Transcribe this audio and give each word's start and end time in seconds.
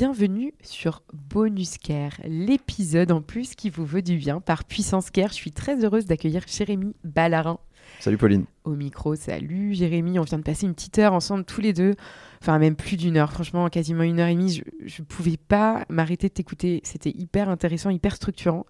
Bienvenue 0.00 0.54
sur 0.62 1.02
Bonus 1.12 1.76
Care, 1.76 2.14
l'épisode 2.24 3.12
en 3.12 3.20
plus 3.20 3.54
qui 3.54 3.68
vous 3.68 3.84
veut 3.84 4.00
du 4.00 4.16
bien 4.16 4.40
par 4.40 4.64
Puissance 4.64 5.10
Care. 5.10 5.28
Je 5.28 5.34
suis 5.34 5.52
très 5.52 5.84
heureuse 5.84 6.06
d'accueillir 6.06 6.42
Jérémy 6.46 6.94
Ballarin. 7.04 7.58
Salut 7.98 8.16
Pauline. 8.16 8.46
Au 8.64 8.70
micro, 8.70 9.14
salut 9.14 9.74
Jérémy. 9.74 10.18
On 10.18 10.22
vient 10.22 10.38
de 10.38 10.42
passer 10.42 10.64
une 10.64 10.72
petite 10.72 10.98
heure 10.98 11.12
ensemble 11.12 11.44
tous 11.44 11.60
les 11.60 11.74
deux. 11.74 11.96
Enfin, 12.40 12.58
même 12.58 12.76
plus 12.76 12.96
d'une 12.96 13.18
heure, 13.18 13.30
franchement, 13.30 13.68
quasiment 13.68 14.02
une 14.02 14.20
heure 14.20 14.28
et 14.28 14.34
demie. 14.34 14.62
Je 14.86 15.02
ne 15.02 15.06
pouvais 15.06 15.36
pas 15.36 15.84
m'arrêter 15.90 16.28
de 16.28 16.32
t'écouter. 16.32 16.80
C'était 16.82 17.10
hyper 17.10 17.50
intéressant, 17.50 17.90
hyper 17.90 18.16
structurant. 18.16 18.64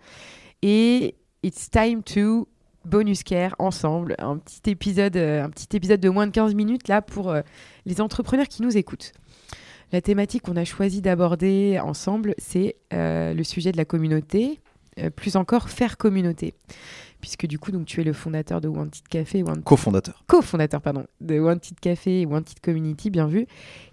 Et 0.62 1.14
it's 1.44 1.70
time 1.70 2.02
to 2.02 2.48
bonus 2.84 3.22
care 3.22 3.54
ensemble, 3.60 4.16
un 4.18 4.38
petit 4.38 4.68
épisode, 4.68 5.16
euh, 5.16 5.44
un 5.44 5.50
petit 5.50 5.76
épisode 5.76 6.00
de 6.00 6.08
moins 6.08 6.26
de 6.26 6.32
15 6.32 6.54
minutes 6.54 6.88
là 6.88 7.02
pour 7.02 7.30
euh, 7.30 7.42
les 7.86 8.00
entrepreneurs 8.00 8.48
qui 8.48 8.62
nous 8.62 8.76
écoutent. 8.76 9.12
La 9.92 10.00
thématique 10.00 10.42
qu'on 10.42 10.56
a 10.56 10.64
choisi 10.64 11.00
d'aborder 11.00 11.80
ensemble, 11.82 12.34
c'est 12.38 12.76
euh, 12.92 13.34
le 13.34 13.42
sujet 13.42 13.72
de 13.72 13.76
la 13.76 13.84
communauté, 13.84 14.60
euh, 14.98 15.10
plus 15.10 15.34
encore 15.36 15.68
faire 15.68 15.96
communauté. 15.96 16.54
Puisque 17.20 17.46
du 17.46 17.58
coup, 17.58 17.70
donc, 17.70 17.86
tu 17.86 18.00
es 18.00 18.04
le 18.04 18.12
fondateur 18.12 18.60
de 18.60 18.68
Wanted 18.68 19.06
Café. 19.08 19.42
Wanted... 19.42 19.64
Co-fondateur. 19.64 20.22
Co-fondateur, 20.26 20.80
pardon, 20.80 21.06
de 21.20 21.38
Wanted 21.38 21.78
Café 21.80 22.22
et 22.22 22.26
Wanted 22.26 22.60
Community, 22.60 23.10
bien 23.10 23.26
vu. 23.26 23.46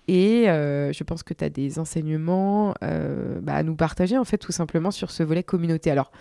Et 0.08 0.50
euh, 0.50 0.94
je 0.94 1.04
pense 1.04 1.24
que 1.24 1.34
tu 1.34 1.44
as 1.44 1.50
des 1.50 1.80
enseignements 1.80 2.74
bah, 2.80 3.56
à 3.56 3.64
nous 3.64 3.76
partager, 3.76 4.18
en 4.18 4.24
fait, 4.24 4.38
tout 4.38 4.54
simplement 4.54 4.92
sur 4.92 5.12
ce 5.12 5.24
volet 5.24 5.44
communauté. 5.44 5.92
Alors, 5.92 6.12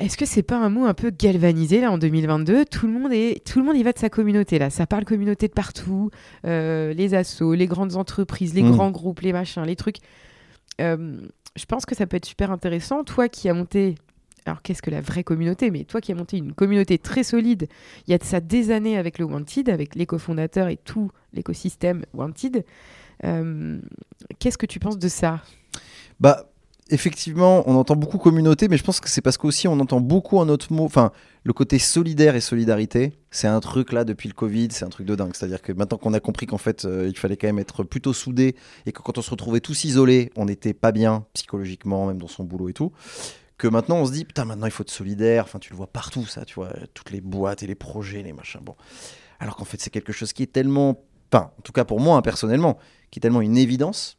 est-ce 0.00 0.16
que 0.16 0.26
c'est 0.26 0.42
pas 0.42 0.56
un 0.58 0.70
mot 0.70 0.84
un 0.86 0.94
peu 0.94 1.10
galvanisé 1.10 1.80
là 1.80 1.90
en 1.90 1.98
2022 1.98 2.64
Tout 2.64 2.86
le 2.86 2.92
monde 2.92 3.12
est, 3.12 3.44
tout 3.46 3.58
le 3.60 3.64
monde 3.64 3.76
y 3.76 3.82
va 3.82 3.92
de 3.92 3.98
sa 3.98 4.10
communauté 4.10 4.58
là. 4.58 4.68
Ça 4.70 4.86
parle 4.86 5.04
communauté 5.04 5.46
de 5.48 5.52
partout, 5.52 6.10
euh, 6.46 6.92
les 6.94 7.14
assos, 7.14 7.54
les 7.54 7.66
grandes 7.66 7.96
entreprises, 7.96 8.54
les 8.54 8.62
Mm. 8.62 8.70
grands 8.72 8.90
groupes, 8.90 9.20
les 9.20 9.32
machins, 9.32 9.62
les 9.62 9.76
trucs. 9.76 9.98
Euh, 10.80 11.20
je 11.56 11.64
pense 11.66 11.86
que 11.86 11.94
ça 11.94 12.06
peut 12.06 12.16
être 12.16 12.26
super 12.26 12.50
intéressant. 12.50 13.04
Toi 13.04 13.28
qui 13.28 13.48
as 13.48 13.54
monté, 13.54 13.94
alors 14.46 14.60
qu'est-ce 14.62 14.82
que 14.82 14.90
la 14.90 15.00
vraie 15.00 15.22
communauté 15.22 15.70
Mais 15.70 15.84
toi 15.84 16.00
qui 16.00 16.10
as 16.10 16.16
monté 16.16 16.38
une 16.38 16.52
communauté 16.52 16.98
très 16.98 17.22
solide, 17.22 17.68
il 18.06 18.10
y 18.10 18.14
a 18.14 18.18
de 18.18 18.24
ça 18.24 18.40
des 18.40 18.72
années 18.72 18.98
avec 18.98 19.18
le 19.20 19.24
Wanted, 19.26 19.68
avec 19.70 19.94
les 19.94 20.06
cofondateurs 20.06 20.68
et 20.68 20.76
tout 20.76 21.10
l'écosystème 21.32 22.04
Wanted. 22.12 22.64
euh, 23.24 23.78
qu'est-ce 24.40 24.58
que 24.58 24.66
tu 24.66 24.80
penses 24.80 24.98
de 24.98 25.08
ça? 25.08 25.40
Bah, 26.18 26.50
effectivement, 26.90 27.68
on 27.68 27.76
entend 27.76 27.96
beaucoup 27.96 28.18
communauté, 28.18 28.68
mais 28.68 28.76
je 28.76 28.84
pense 28.84 29.00
que 29.00 29.08
c'est 29.08 29.22
parce 29.22 29.38
qu'aussi 29.38 29.68
on 29.68 29.80
entend 29.80 30.00
beaucoup 30.00 30.40
un 30.40 30.48
autre 30.48 30.72
mot. 30.72 30.84
Enfin, 30.84 31.12
le 31.42 31.52
côté 31.52 31.78
solidaire 31.78 32.36
et 32.36 32.40
solidarité, 32.40 33.12
c'est 33.30 33.46
un 33.46 33.60
truc 33.60 33.92
là 33.92 34.04
depuis 34.04 34.28
le 34.28 34.34
Covid, 34.34 34.68
c'est 34.70 34.84
un 34.84 34.90
truc 34.90 35.06
de 35.06 35.14
dingue. 35.14 35.34
C'est-à-dire 35.34 35.62
que 35.62 35.72
maintenant 35.72 35.98
qu'on 35.98 36.12
a 36.12 36.20
compris 36.20 36.46
qu'en 36.46 36.58
fait, 36.58 36.84
euh, 36.84 37.08
il 37.08 37.16
fallait 37.16 37.36
quand 37.36 37.46
même 37.46 37.58
être 37.58 37.84
plutôt 37.84 38.12
soudé 38.12 38.54
et 38.86 38.92
que 38.92 39.00
quand 39.00 39.16
on 39.18 39.22
se 39.22 39.30
retrouvait 39.30 39.60
tous 39.60 39.84
isolés, 39.84 40.30
on 40.36 40.44
n'était 40.44 40.74
pas 40.74 40.92
bien 40.92 41.24
psychologiquement, 41.32 42.06
même 42.06 42.18
dans 42.18 42.28
son 42.28 42.44
boulot 42.44 42.68
et 42.68 42.74
tout. 42.74 42.92
Que 43.56 43.68
maintenant 43.68 43.96
on 43.96 44.06
se 44.06 44.12
dit, 44.12 44.24
putain, 44.24 44.44
maintenant 44.44 44.66
il 44.66 44.72
faut 44.72 44.82
être 44.82 44.90
solidaire. 44.90 45.44
Enfin, 45.44 45.58
tu 45.58 45.70
le 45.70 45.76
vois 45.76 45.86
partout, 45.86 46.26
ça, 46.26 46.44
tu 46.44 46.54
vois, 46.54 46.72
toutes 46.92 47.10
les 47.12 47.20
boîtes 47.20 47.62
et 47.62 47.66
les 47.66 47.74
projets, 47.74 48.22
les 48.22 48.32
machins. 48.32 48.60
Bon. 48.62 48.74
Alors 49.40 49.56
qu'en 49.56 49.64
fait, 49.64 49.80
c'est 49.80 49.90
quelque 49.90 50.12
chose 50.12 50.32
qui 50.32 50.42
est 50.42 50.52
tellement. 50.52 51.02
Enfin, 51.32 51.50
en 51.58 51.62
tout 51.62 51.72
cas 51.72 51.84
pour 51.84 52.00
moi, 52.00 52.18
hein, 52.18 52.22
personnellement, 52.22 52.78
qui 53.10 53.18
est 53.18 53.22
tellement 53.22 53.40
une 53.40 53.56
évidence 53.56 54.18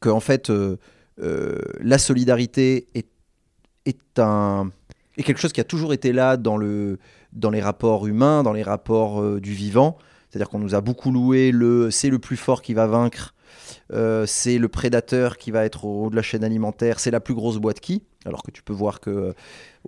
que 0.00 0.10
en 0.10 0.20
fait. 0.20 0.50
euh, 0.50 0.76
la 1.20 1.98
solidarité 1.98 2.88
est, 2.94 3.08
est, 3.86 4.18
un, 4.18 4.70
est 5.16 5.22
quelque 5.22 5.40
chose 5.40 5.52
qui 5.52 5.60
a 5.60 5.64
toujours 5.64 5.92
été 5.92 6.12
là 6.12 6.36
dans, 6.36 6.56
le, 6.56 6.98
dans 7.32 7.50
les 7.50 7.60
rapports 7.60 8.06
humains, 8.06 8.42
dans 8.42 8.52
les 8.52 8.62
rapports 8.62 9.20
euh, 9.20 9.40
du 9.40 9.52
vivant. 9.52 9.98
C'est-à-dire 10.28 10.48
qu'on 10.48 10.58
nous 10.58 10.74
a 10.74 10.80
beaucoup 10.80 11.10
loué 11.10 11.50
le 11.50 11.90
c'est 11.90 12.08
le 12.08 12.18
plus 12.18 12.36
fort 12.36 12.62
qui 12.62 12.72
va 12.72 12.86
vaincre, 12.86 13.34
euh, 13.92 14.26
c'est 14.26 14.58
le 14.58 14.68
prédateur 14.68 15.38
qui 15.38 15.50
va 15.50 15.64
être 15.64 15.84
au 15.84 16.04
haut 16.04 16.10
de 16.10 16.16
la 16.16 16.22
chaîne 16.22 16.44
alimentaire, 16.44 17.00
c'est 17.00 17.10
la 17.10 17.20
plus 17.20 17.34
grosse 17.34 17.58
boîte 17.58 17.80
qui. 17.80 18.02
Alors 18.24 18.42
que 18.42 18.50
tu 18.50 18.62
peux 18.62 18.72
voir 18.72 19.00
que 19.00 19.10
euh, 19.10 19.32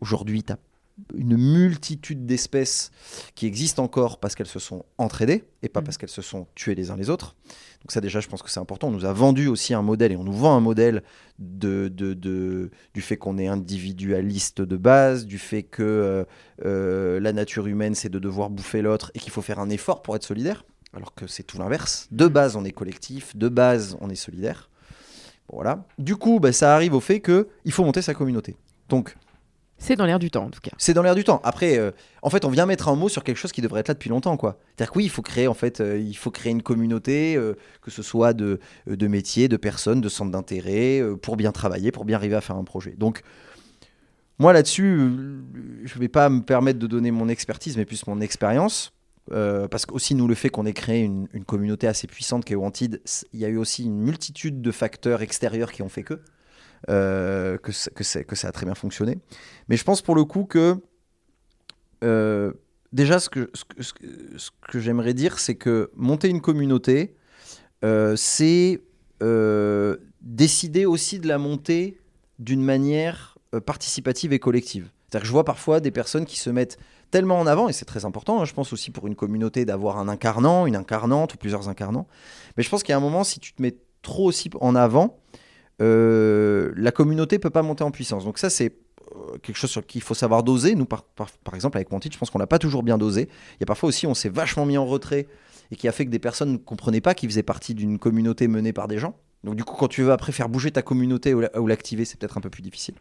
aujourd'hui, 0.00 0.42
tu 0.42 0.52
as 0.52 0.58
une 1.16 1.36
multitude 1.36 2.26
d'espèces 2.26 2.90
qui 3.34 3.46
existent 3.46 3.82
encore 3.82 4.18
parce 4.20 4.34
qu'elles 4.34 4.46
se 4.46 4.58
sont 4.58 4.84
entraidées 4.98 5.44
et 5.62 5.68
pas 5.68 5.80
Mhm. 5.80 5.84
parce 5.86 5.98
qu'elles 5.98 6.08
se 6.08 6.22
sont 6.22 6.46
tuées 6.54 6.74
les 6.74 6.90
uns 6.90 6.96
les 6.96 7.10
autres. 7.10 7.36
Donc 7.82 7.90
ça 7.92 8.00
déjà, 8.00 8.20
je 8.20 8.28
pense 8.28 8.42
que 8.42 8.50
c'est 8.50 8.60
important. 8.60 8.88
On 8.88 8.92
nous 8.92 9.04
a 9.04 9.12
vendu 9.12 9.48
aussi 9.48 9.74
un 9.74 9.82
modèle 9.82 10.12
et 10.12 10.16
on 10.16 10.24
nous 10.24 10.32
vend 10.32 10.54
un 10.56 10.60
modèle 10.60 11.02
de, 11.38 11.88
de- 11.88 12.14
de- 12.14 12.70
du 12.94 13.00
fait 13.00 13.16
qu'on 13.16 13.38
est 13.38 13.48
individualiste 13.48 14.60
de 14.62 14.76
base, 14.76 15.26
du 15.26 15.38
fait 15.38 15.62
que 15.64 15.82
euh, 15.82 16.24
euh, 16.64 17.20
la 17.20 17.32
nature 17.32 17.66
humaine, 17.66 17.94
c'est 17.94 18.08
de 18.08 18.18
devoir 18.18 18.50
bouffer 18.50 18.82
l'autre 18.82 19.10
et 19.14 19.18
qu'il 19.18 19.32
faut 19.32 19.42
faire 19.42 19.58
un 19.58 19.68
effort 19.70 20.02
pour 20.02 20.14
être 20.16 20.24
solidaire, 20.24 20.64
alors 20.94 21.14
que 21.14 21.26
c'est 21.26 21.42
tout 21.42 21.58
l'inverse. 21.58 22.06
De 22.12 22.28
base, 22.28 22.54
on 22.56 22.64
est 22.64 22.70
collectif, 22.72 23.36
de 23.36 23.48
base, 23.48 23.96
on 24.00 24.08
est 24.10 24.14
solidaire. 24.14 24.70
Bon, 25.48 25.56
voilà. 25.56 25.84
Du 25.98 26.14
coup, 26.16 26.38
bah, 26.38 26.52
ça 26.52 26.74
arrive 26.74 26.94
au 26.94 27.00
fait 27.00 27.20
qu'il 27.20 27.72
faut 27.72 27.84
monter 27.84 28.02
sa 28.02 28.14
communauté. 28.14 28.56
Donc, 28.88 29.16
C'est 29.78 29.96
dans 29.96 30.06
l'air 30.06 30.20
du 30.20 30.30
temps 30.30 30.44
en 30.44 30.50
tout 30.50 30.60
cas. 30.60 30.70
c'est 30.78 30.94
dans 30.94 31.02
l'air 31.02 31.16
du 31.16 31.24
temps. 31.24 31.40
Après, 31.42 31.76
euh, 31.76 31.90
en 32.22 32.30
fait, 32.30 32.44
on 32.44 32.50
vient 32.50 32.66
mettre 32.66 32.88
un 32.88 32.94
mot 32.94 33.08
sur 33.08 33.24
quelque 33.24 33.36
chose 33.36 33.50
qui 33.50 33.62
devrait 33.62 33.80
être 33.80 33.88
là 33.88 33.94
depuis 33.94 34.10
longtemps, 34.10 34.36
quoi. 34.36 34.58
C'est-à-dire 34.68 34.92
que 34.92 34.98
oui, 34.98 35.04
il 35.04 35.10
faut 35.10 35.22
créer, 35.22 35.48
en 35.48 35.54
fait, 35.54 35.80
euh, 35.80 35.98
il 35.98 36.16
faut 36.16 36.30
créer 36.30 36.52
une 36.52 36.62
communauté, 36.62 37.34
euh, 37.36 37.54
que 37.80 37.90
ce 37.90 38.00
soit 38.02 38.32
de, 38.32 38.60
de 38.86 39.06
métiers, 39.08 39.48
de 39.48 39.56
personnes, 39.56 40.00
de 40.00 40.08
centres 40.08 40.30
d'intérêt, 40.30 41.02
pour 41.20 41.36
bien 41.36 41.50
travailler, 41.50 41.90
pour 41.90 42.04
bien 42.04 42.16
arriver 42.16 42.36
à 42.36 42.40
faire 42.40 42.56
un 42.56 42.64
projet. 42.64 42.94
Donc, 42.96 43.22
moi 44.38 44.52
là-dessus, 44.52 45.10
je 45.84 45.98
vais 45.98 46.08
pas 46.08 46.28
me 46.28 46.42
permettre 46.42 46.78
de 46.78 46.86
donner 46.86 47.10
mon 47.10 47.28
expertise, 47.28 47.76
mais 47.76 47.84
plus 47.84 48.06
mon 48.06 48.20
expérience. 48.20 48.92
parce 49.28 49.86
que 49.86 49.94
aussi 49.94 50.14
nous 50.14 50.28
le 50.28 50.34
fait 50.34 50.48
qu'on 50.48 50.66
ait 50.66 50.72
créé 50.72 51.02
une, 51.02 51.28
une 51.32 51.44
communauté 51.44 51.86
assez 51.86 52.06
puissante 52.06 52.44
qui 52.44 52.52
est 52.52 52.56
Wanted, 52.56 53.00
il 53.32 53.40
y 53.40 53.44
a 53.44 53.48
eu 53.48 53.56
aussi 53.56 53.84
une 53.84 53.98
multitude 53.98 54.62
de 54.62 54.70
facteurs 54.70 55.22
extérieurs 55.22 55.72
qui 55.72 55.82
ont 55.82 55.88
fait 55.88 56.02
que 56.02 56.20
euh, 56.90 57.58
que, 57.58 57.72
que, 57.90 58.36
ça 58.36 58.48
a 58.48 58.52
très 58.52 58.66
bien 58.66 58.74
fonctionné. 58.74 59.18
Mais 59.68 59.76
je 59.76 59.84
pense 59.84 60.02
pour 60.02 60.14
le 60.14 60.24
coup 60.24 60.44
que 60.44 60.76
euh, 62.02 62.52
déjà 62.92 63.20
ce 63.20 63.30
que, 63.30 63.50
ce 63.54 63.64
ce 63.80 63.92
ce 64.36 64.50
que 64.68 64.80
j'aimerais 64.80 65.14
dire, 65.14 65.38
c'est 65.38 65.54
que 65.54 65.90
monter 65.94 66.28
une 66.28 66.40
communauté, 66.40 67.14
euh, 67.84 68.16
c'est 68.16 68.80
euh, 69.22 69.96
décider 70.20 70.84
aussi 70.86 71.18
de 71.18 71.28
la 71.28 71.38
monter 71.38 71.98
d'une 72.38 72.62
manière 72.62 73.38
participative 73.66 74.32
et 74.32 74.38
collective. 74.38 74.90
C'est-à-dire 75.04 75.22
que 75.22 75.26
je 75.26 75.32
vois 75.32 75.44
parfois 75.44 75.80
des 75.80 75.90
personnes 75.90 76.24
qui 76.24 76.38
se 76.38 76.48
mettent 76.48 76.78
tellement 77.10 77.38
en 77.38 77.46
avant, 77.46 77.68
et 77.68 77.74
c'est 77.74 77.84
très 77.84 78.06
important, 78.06 78.40
hein, 78.40 78.46
je 78.46 78.54
pense 78.54 78.72
aussi 78.72 78.90
pour 78.90 79.06
une 79.06 79.14
communauté 79.14 79.66
d'avoir 79.66 79.98
un 79.98 80.08
incarnant, 80.08 80.66
une 80.66 80.74
incarnante 80.74 81.34
ou 81.34 81.36
plusieurs 81.36 81.68
incarnants. 81.68 82.08
Mais 82.56 82.62
je 82.62 82.70
pense 82.70 82.82
a 82.88 82.96
un 82.96 83.00
moment, 83.00 83.22
si 83.22 83.38
tu 83.38 83.52
te 83.52 83.60
mets 83.60 83.76
trop 84.00 84.24
aussi 84.24 84.48
en 84.60 84.74
avant, 84.74 85.18
euh, 85.80 86.72
la 86.76 86.92
communauté 86.92 87.38
peut 87.38 87.50
pas 87.50 87.62
monter 87.62 87.84
en 87.84 87.90
puissance. 87.90 88.24
Donc 88.24 88.38
ça, 88.38 88.50
c'est 88.50 88.74
euh, 89.12 89.38
quelque 89.38 89.56
chose 89.56 89.70
sur 89.70 89.86
qui 89.86 89.98
il 89.98 90.02
faut 90.02 90.14
savoir 90.14 90.42
doser. 90.42 90.74
Nous, 90.74 90.84
par, 90.84 91.02
par, 91.04 91.54
exemple, 91.54 91.78
avec 91.78 91.90
Montit, 91.90 92.10
je 92.12 92.18
pense 92.18 92.30
qu'on 92.30 92.38
l'a 92.38 92.46
pas 92.46 92.58
toujours 92.58 92.82
bien 92.82 92.98
dosé. 92.98 93.28
Il 93.54 93.60
y 93.60 93.64
a 93.64 93.66
parfois 93.66 93.88
aussi, 93.88 94.06
on 94.06 94.14
s'est 94.14 94.28
vachement 94.28 94.66
mis 94.66 94.76
en 94.76 94.86
retrait 94.86 95.26
et 95.70 95.76
qui 95.76 95.88
a 95.88 95.92
fait 95.92 96.04
que 96.04 96.10
des 96.10 96.18
personnes 96.18 96.52
ne 96.52 96.56
comprenaient 96.58 97.00
pas 97.00 97.14
qu'ils 97.14 97.30
faisaient 97.30 97.42
partie 97.42 97.74
d'une 97.74 97.98
communauté 97.98 98.48
menée 98.48 98.72
par 98.72 98.88
des 98.88 98.98
gens. 98.98 99.16
Donc 99.44 99.56
du 99.56 99.64
coup, 99.64 99.74
quand 99.76 99.88
tu 99.88 100.02
veux 100.02 100.12
après 100.12 100.32
faire 100.32 100.48
bouger 100.48 100.70
ta 100.70 100.82
communauté 100.82 101.34
ou 101.34 101.40
la- 101.40 101.60
ou 101.60 101.66
l'activer, 101.66 102.04
c'est 102.04 102.18
peut-être 102.18 102.38
un 102.38 102.42
peu 102.42 102.50
plus 102.50 102.62
difficile. 102.62 102.94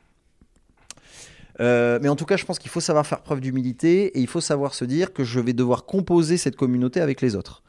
Euh, 1.59 1.99
mais 2.01 2.09
en 2.09 2.15
tout 2.15 2.25
cas, 2.25 2.37
je 2.37 2.45
pense 2.45 2.57
qu'il 2.57 2.71
faut 2.71 2.79
savoir 2.79 3.05
faire 3.05 3.21
preuve 3.21 3.41
d'humilité 3.41 4.17
et 4.17 4.21
il 4.21 4.27
faut 4.27 4.41
savoir 4.41 4.73
se 4.73 4.85
dire 4.85 5.13
que 5.13 5.23
je 5.23 5.39
vais 5.39 5.53
devoir 5.53 5.85
composer 5.85 6.37
cette 6.37 6.55
communauté 6.55 7.01
avec 7.01 7.21
les 7.21 7.35
autres. 7.35 7.61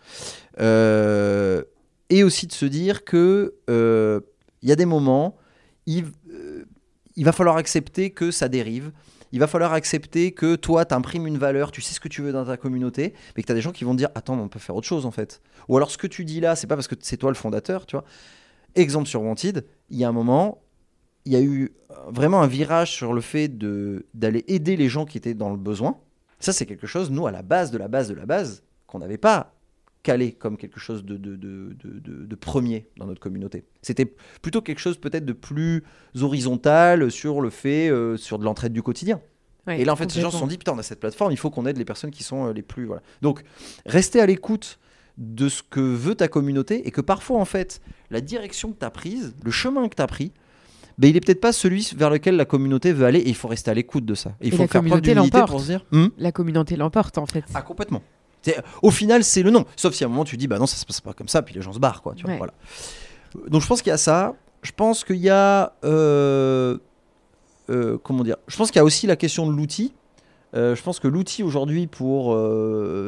Et 0.59 2.25
aussi 2.25 2.47
de 2.47 2.53
se 2.53 2.67
dire 2.67 3.05
que 3.05 3.55
il 4.63 4.69
y 4.69 4.73
a 4.73 4.77
des 4.77 4.87
moments, 4.87 5.37
il, 5.87 6.07
euh, 6.31 6.65
il 7.17 7.25
va 7.25 7.33
falloir 7.33 7.57
accepter 7.57 8.11
que 8.11 8.31
ça 8.31 8.49
dérive. 8.49 8.93
Il 9.33 9.41
va 9.41 9.47
falloir 9.47 9.73
accepter 9.73 10.33
que 10.33 10.57
toi, 10.57 10.85
tu 10.85 10.95
imprimes 10.95 11.27
une 11.27 11.39
valeur, 11.39 11.73
tu 11.73 11.81
sais 11.81 11.95
ce 11.95 12.01
que 12.01 12.09
tu 12.09 12.21
veux 12.21 12.33
dans 12.33 12.45
ta 12.45 12.59
communauté, 12.59 13.15
mais 13.35 13.43
que 13.43 13.47
tu 13.47 13.53
as 13.53 13.55
des 13.55 13.63
gens 13.63 13.73
qui 13.73 13.85
vont 13.85 13.93
te 13.93 13.99
dire 13.99 14.11
Attends, 14.15 14.39
on 14.39 14.49
peut 14.49 14.59
faire 14.59 14.77
autre 14.77 14.87
chose 14.87 15.07
en 15.07 15.11
fait. 15.11 15.41
Ou 15.69 15.77
alors 15.77 15.91
ce 15.91 15.97
que 15.97 16.07
tu 16.07 16.25
dis 16.25 16.41
là, 16.41 16.55
c'est 16.55 16.67
pas 16.67 16.77
parce 16.77 16.89
que 16.89 16.95
c'est 17.01 17.17
toi 17.17 17.31
le 17.31 17.37
fondateur, 17.37 17.87
tu 17.87 17.97
vois. 17.97 18.05
Exemple 18.75 19.09
sur 19.09 19.23
Wanted, 19.23 19.65
il 19.89 19.99
y 19.99 20.05
a 20.05 20.09
un 20.09 20.13
moment, 20.13 20.63
il 21.25 21.33
y 21.33 21.37
a 21.37 21.41
eu 21.41 21.73
vraiment 22.09 22.43
un 22.43 22.47
virage 22.47 22.93
sur 22.93 23.13
le 23.15 23.21
fait 23.21 23.49
d'aller 23.49 24.45
aider 24.49 24.77
les 24.77 24.89
gens 24.89 25.07
qui 25.07 25.19
étaient 25.19 25.35
dans 25.35 25.51
le 25.51 25.57
besoin. 25.57 25.99
Ça, 26.39 26.53
c'est 26.53 26.67
quelque 26.67 26.87
chose, 26.87 27.11
nous, 27.11 27.27
à 27.27 27.31
la 27.31 27.43
base 27.43 27.71
de 27.71 27.79
la 27.79 27.89
base 27.89 28.09
de 28.09 28.15
la 28.15 28.27
base, 28.27 28.63
qu'on 28.87 28.99
n'avait 28.99 29.19
pas 29.19 29.55
calé 30.03 30.33
comme 30.33 30.57
quelque 30.57 30.81
chose 30.81 31.05
de, 31.05 31.17
de, 31.17 31.37
de, 31.37 32.35
premier 32.35 32.87
dans 32.97 33.07
notre 33.07 33.21
communauté. 33.21 33.65
C'était 33.83 34.13
plutôt 34.43 34.61
quelque 34.61 34.81
chose 34.81 34.99
peut-être 34.99 35.25
de 35.25 35.33
plus 35.33 35.85
horizontal 36.21 37.11
sur 37.11 37.41
le 37.41 37.51
fait, 37.51 37.89
euh, 37.89 38.17
sur 38.17 38.39
de 38.39 38.45
l'entraide 38.45 38.73
du 38.73 38.83
quotidien. 38.83 39.21
Ouais, 39.67 39.81
Et 39.81 39.85
là, 39.85 39.93
en 39.93 39.97
fait, 39.97 40.11
ces 40.11 40.21
gens 40.21 40.33
se 40.33 40.39
sont 40.39 40.49
dit, 40.49 40.59
putain, 40.59 40.73
on 40.73 40.79
a 40.79 40.83
cette 40.83 40.99
plateforme, 40.99 41.31
il 41.31 41.37
faut 41.37 41.51
qu'on 41.51 41.67
aide 41.67 41.79
les 41.79 41.85
personnes 41.85 42.11
qui 42.11 42.25
sont 42.25 42.49
euh, 42.49 42.53
les 42.53 42.63
plus... 42.63 42.85
Voilà. 42.85 43.03
Donc, 43.21 43.45
restez 43.87 44.21
à 44.21 44.27
l'écoute 44.27 44.81
de 45.19 45.49
ce 45.49 45.63
que 45.63 45.79
veut 45.81 46.17
ta 46.17 46.27
communauté 46.27 46.87
et 46.89 46.91
que 46.91 47.01
parfois, 47.01 47.39
en 47.39 47.45
fait, 47.45 47.81
la 48.11 48.21
direction 48.21 48.73
que 48.73 48.79
tu 48.81 48.85
as 48.85 48.91
prise, 48.91 49.37
le 49.45 49.51
chemin 49.53 49.89
que 49.89 49.95
tu 49.95 50.03
as 50.03 50.07
pris, 50.09 50.33
ben, 50.99 51.09
il 51.09 51.17
est 51.17 51.21
peut-être 51.21 51.41
pas 51.41 51.53
celui 51.53 51.93
vers 51.97 52.11
lequel 52.11 52.35
la 52.37 52.45
communauté 52.45 52.93
veut 52.93 53.07
aller 53.07 53.21
et 53.21 53.29
il 53.29 53.37
faut 53.37 53.47
rester 53.49 53.71
à 53.71 53.75
l'écoute 53.75 54.05
de 54.05 54.15
ça. 54.15 54.31
Et 54.41 54.49
il 54.49 54.55
Et 54.55 54.57
faut 54.57 54.63
la 54.63 54.69
faire 54.69 54.81
preuve 54.81 54.91
communauté 54.91 55.15
d'humilité 55.15 55.37
l'emporte. 55.39 55.51
pour 55.53 55.61
se 55.61 55.67
dire... 55.67 55.85
Hmm 55.93 56.09
La 56.19 56.33
communauté 56.33 56.77
l'emporte 56.77 57.19
en 57.19 57.27
fait. 57.27 57.45
ah, 57.55 57.63
complètement. 57.63 58.03
Au 58.83 58.91
final, 58.91 59.25
c'est 59.25 59.43
le 59.43 59.51
nom. 59.51 59.65
Sauf 59.77 59.95
si 59.95 60.05
à 60.05 60.07
un 60.07 60.11
moment 60.11 60.25
tu 60.25 60.37
dis, 60.37 60.47
bah 60.49 60.59
non, 60.59 60.67
ça 60.67 60.77
se 60.77 60.85
passe 60.87 61.01
pas 61.01 61.13
comme 61.13 61.29
ça, 61.29 61.43
puis 61.43 61.55
les 61.55 61.63
gens 61.63 61.73
se 61.73 61.79
barrent, 61.79 62.03
quoi. 62.03 62.15
Tu 62.17 62.23
vois, 62.25 62.33
Ouais. 62.33 62.39
voilà. 62.39 62.53
Donc 63.49 63.63
je 63.63 63.67
pense 63.67 63.81
qu'il 63.83 63.91
y 63.91 63.95
a 63.95 63.99
ça. 63.99 64.35
Je 64.63 64.73
pense 64.73 65.05
qu'il 65.05 65.17
y 65.17 65.31
a. 65.31 65.73
euh, 65.85 66.79
euh, 67.71 67.99
comment 68.03 68.23
dire 68.25 68.37
Je 68.49 68.57
pense 68.57 68.71
qu'il 68.71 68.77
y 68.79 68.81
a 68.81 68.85
aussi 68.85 69.07
la 69.07 69.17
question 69.17 69.47
de 69.47 69.53
l'outil. 69.57 69.93
Euh, 70.55 70.75
je 70.77 70.83
pense 70.83 71.01
que 71.01 71.09
l'outil 71.09 71.43
aujourd'hui 71.43 71.87
pour 71.87 72.37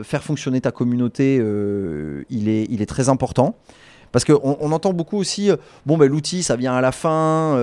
faire 0.05 0.23
fonctionner 0.25 0.61
ta 0.61 0.71
communauté, 0.73 1.37
il, 1.37 2.49
est, 2.49 2.67
il 2.71 2.81
est 2.83 2.87
très 2.87 3.09
important. 3.09 3.57
Parce 4.13 4.25
qu'on 4.25 4.57
on 4.61 4.71
entend 4.71 4.93
beaucoup 4.93 5.19
aussi, 5.19 5.51
bon, 5.87 5.99
ben, 5.99 6.07
l'outil, 6.09 6.45
ça 6.45 6.55
vient 6.55 6.73
à 6.75 6.81
la 6.81 6.93
fin, 6.93 7.59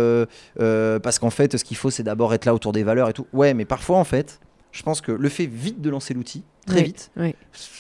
parce 0.58 1.18
qu'en 1.18 1.30
fait, 1.30 1.58
ce 1.58 1.64
qu'il 1.64 1.78
faut, 1.78 1.90
c'est 1.90 2.04
d'abord 2.04 2.34
être 2.34 2.46
là 2.46 2.54
autour 2.54 2.74
des 2.74 2.84
valeurs 2.84 3.10
et 3.10 3.14
tout. 3.14 3.26
Ouais, 3.34 3.54
mais 3.54 3.66
parfois, 3.66 3.98
en 3.98 4.04
fait, 4.04 4.40
je 4.72 4.84
pense 4.84 5.02
que 5.02 5.12
le 5.12 5.30
fait 5.30 5.46
vite 5.48 5.82
de 5.82 5.90
lancer 5.90 6.14
l'outil, 6.14 6.44
très 6.66 6.84
vite, 6.84 7.12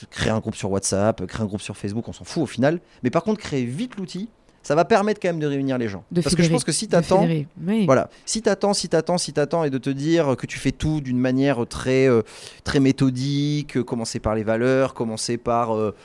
créer 0.09 0.31
un 0.31 0.39
groupe 0.39 0.55
sur 0.55 0.71
WhatsApp, 0.71 1.25
créer 1.25 1.41
un 1.43 1.45
groupe 1.47 1.61
sur 1.61 1.77
Facebook, 1.77 2.07
on 2.07 2.13
s'en 2.13 2.23
fout 2.23 2.43
au 2.43 2.47
final. 2.47 2.79
Mais 3.03 3.09
par 3.09 3.23
contre, 3.23 3.39
créer 3.39 3.65
vite 3.65 3.95
l'outil, 3.97 4.29
ça 4.63 4.75
va 4.75 4.85
permettre 4.85 5.19
quand 5.19 5.29
même 5.29 5.39
de 5.39 5.47
réunir 5.47 5.77
les 5.77 5.87
gens. 5.87 6.03
De 6.11 6.21
Parce 6.21 6.35
que 6.35 6.43
je 6.43 6.49
pense 6.49 6.63
que 6.63 6.71
si 6.71 6.85
de 6.85 6.91
tu 6.91 6.95
attends, 6.95 7.21
fédérer. 7.21 7.47
Oui. 7.65 7.85
voilà, 7.85 8.09
si 8.25 8.41
t'attends, 8.41 8.73
si 8.73 8.89
t'attends, 8.89 9.17
si 9.17 9.33
t'attends, 9.33 9.63
et 9.63 9.69
de 9.69 9.77
te 9.77 9.89
dire 9.89 10.35
que 10.37 10.45
tu 10.45 10.59
fais 10.59 10.71
tout 10.71 11.01
d'une 11.01 11.19
manière 11.19 11.65
très, 11.67 12.07
euh, 12.07 12.21
très 12.63 12.79
méthodique, 12.79 13.77
euh, 13.77 13.83
commencer 13.83 14.19
par 14.19 14.35
les 14.35 14.43
valeurs, 14.43 14.93
commencer 14.93 15.37
par 15.37 15.75
euh, 15.75 15.95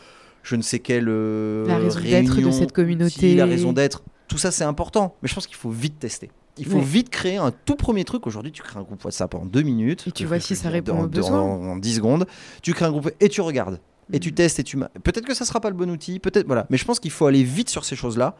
je 0.43 0.57
ne 0.57 0.63
sais 0.63 0.79
quelle 0.79 1.09
euh, 1.09 1.67
La 1.67 1.79
raison 1.79 2.01
d'être 2.01 2.41
de 2.41 2.51
cette 2.51 2.73
communauté. 2.73 3.35
la 3.35 3.47
raison 3.47 3.73
d'être, 3.73 4.03
tout 4.29 4.39
ça 4.39 4.51
c'est 4.51 4.65
important. 4.65 5.17
Mais 5.23 5.29
je 5.29 5.35
pense 5.35 5.47
qu'il 5.47 5.57
faut 5.57 5.71
vite 5.71 5.99
tester. 5.99 6.31
Il 6.59 6.67
faut 6.67 6.81
vite 6.81 7.11
créer 7.11 7.37
un 7.37 7.51
tout 7.51 7.77
premier 7.77 8.05
truc. 8.05 8.27
Aujourd'hui, 8.27 8.51
tu 8.53 8.63
crées 8.63 8.79
un 8.79 8.83
groupe 8.83 9.05
WhatsApp 9.05 9.35
en 9.35 9.45
deux 9.45 9.63
minutes. 9.63 10.05
Et 10.07 10.13
tu 10.13 10.25
vois 10.25 10.41
si 10.41 10.57
ça 10.57 10.71
répond 10.71 11.03
aux 11.03 11.07
besoins. 11.07 11.41
En, 11.41 11.63
en 11.73 11.77
10 11.77 11.97
secondes. 11.97 12.27
Tu 12.63 12.73
crées 12.73 12.87
un 12.87 12.91
groupe 12.91 13.11
et 13.21 13.29
tu 13.29 13.41
regardes. 13.43 13.79
Et 14.13 14.21
tu 14.21 14.29
Mhm. 14.31 14.35
testes 14.37 14.59
et 14.61 14.63
tu. 14.65 14.79
Peut-être 14.79 15.27
que 15.27 15.35
ça 15.35 15.45
sera 15.45 15.61
pas 15.61 15.69
le 15.69 15.77
bon 15.77 15.91
outil. 15.91 16.19
Peut-être. 16.19 16.47
Voilà. 16.47 16.67
Mais 16.71 16.77
je 16.79 16.85
pense 16.85 17.01
qu'il 17.01 17.11
faut 17.11 17.27
aller 17.27 17.43
vite 17.43 17.69
sur 17.69 17.85
ces 17.85 17.97
choses-là. 17.97 18.37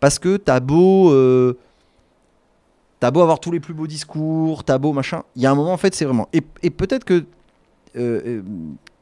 Parce 0.00 0.18
que 0.18 0.36
t'as 0.36 0.60
beau. 0.60 1.12
euh, 1.12 1.58
T'as 3.00 3.10
beau 3.10 3.20
avoir 3.20 3.40
tous 3.40 3.50
les 3.50 3.58
plus 3.58 3.74
beaux 3.74 3.88
discours, 3.88 4.62
t'as 4.62 4.78
beau 4.78 4.92
machin. 4.92 5.24
Il 5.34 5.42
y 5.42 5.46
a 5.46 5.50
un 5.50 5.56
moment, 5.56 5.72
en 5.72 5.76
fait, 5.76 5.92
c'est 5.92 6.04
vraiment. 6.04 6.28
Et, 6.32 6.40
et 6.62 6.70
peut-être 6.70 7.02
que, 7.04 7.14
euh, 7.96 8.20
euh, 8.24 8.42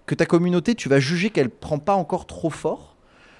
que 0.06 0.14
ta 0.14 0.24
communauté, 0.24 0.74
tu 0.74 0.88
vas 0.88 1.00
juger 1.00 1.28
qu'elle 1.28 1.50
prend 1.50 1.78
pas 1.78 1.94
encore 1.94 2.26
trop 2.26 2.48
fort. 2.48 2.96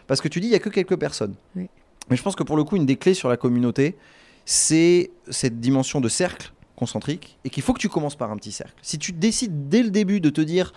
Parce 0.06 0.20
que 0.20 0.28
tu 0.28 0.38
dis, 0.38 0.48
il 0.48 0.52
y 0.52 0.54
a 0.54 0.58
que 0.58 0.68
quelques 0.68 0.96
personnes. 0.96 1.34
Oui. 1.56 1.68
Mais 2.10 2.16
je 2.16 2.22
pense 2.22 2.36
que 2.36 2.42
pour 2.42 2.58
le 2.58 2.64
coup, 2.64 2.76
une 2.76 2.84
des 2.84 2.96
clés 2.96 3.14
sur 3.14 3.30
la 3.30 3.38
communauté, 3.38 3.96
c'est 4.52 5.12
cette 5.28 5.60
dimension 5.60 6.00
de 6.00 6.08
cercle 6.08 6.52
concentrique. 6.74 7.38
Et 7.44 7.50
qu'il 7.50 7.62
faut 7.62 7.72
que 7.72 7.78
tu 7.78 7.88
commences 7.88 8.16
par 8.16 8.32
un 8.32 8.36
petit 8.36 8.50
cercle. 8.50 8.74
Si 8.82 8.98
tu 8.98 9.12
décides 9.12 9.68
dès 9.68 9.84
le 9.84 9.90
début 9.90 10.20
de 10.20 10.28
te 10.28 10.40
dire. 10.40 10.72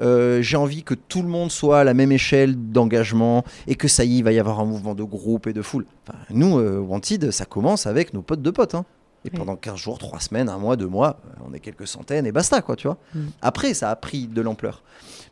euh, 0.00 0.40
j'ai 0.40 0.56
envie 0.56 0.82
que 0.84 0.94
tout 0.94 1.20
le 1.22 1.28
monde 1.28 1.50
soit 1.50 1.80
à 1.80 1.84
la 1.84 1.92
même 1.92 2.12
échelle 2.12 2.54
d'engagement 2.56 3.44
et 3.66 3.74
que 3.74 3.88
ça 3.88 4.04
y 4.04 4.14
est, 4.14 4.18
il 4.18 4.22
va 4.24 4.30
y 4.32 4.38
avoir 4.38 4.60
un 4.60 4.64
mouvement 4.64 4.94
de 4.94 5.02
groupe 5.02 5.46
et 5.48 5.52
de 5.52 5.60
foule. 5.60 5.84
Enfin, 6.06 6.16
nous, 6.30 6.56
euh, 6.58 6.78
Wanted, 6.78 7.32
ça 7.32 7.44
commence 7.44 7.86
avec 7.88 8.14
nos 8.14 8.22
potes 8.22 8.40
de 8.40 8.50
potes. 8.52 8.76
hein. 8.76 8.84
Et 9.24 9.30
Oui. 9.32 9.36
pendant 9.36 9.56
15 9.56 9.76
jours, 9.76 9.98
3 9.98 10.20
semaines, 10.20 10.48
un 10.48 10.56
mois, 10.58 10.76
2 10.76 10.86
mois, 10.86 11.18
on 11.44 11.52
est 11.52 11.58
quelques 11.58 11.88
centaines 11.88 12.24
et 12.26 12.30
basta, 12.32 12.62
quoi, 12.62 12.76
tu 12.76 12.86
vois. 12.86 12.96
Mm. 13.14 13.26
Après, 13.42 13.74
ça 13.74 13.90
a 13.90 13.96
pris 13.96 14.28
de 14.28 14.40
l'ampleur. 14.40 14.84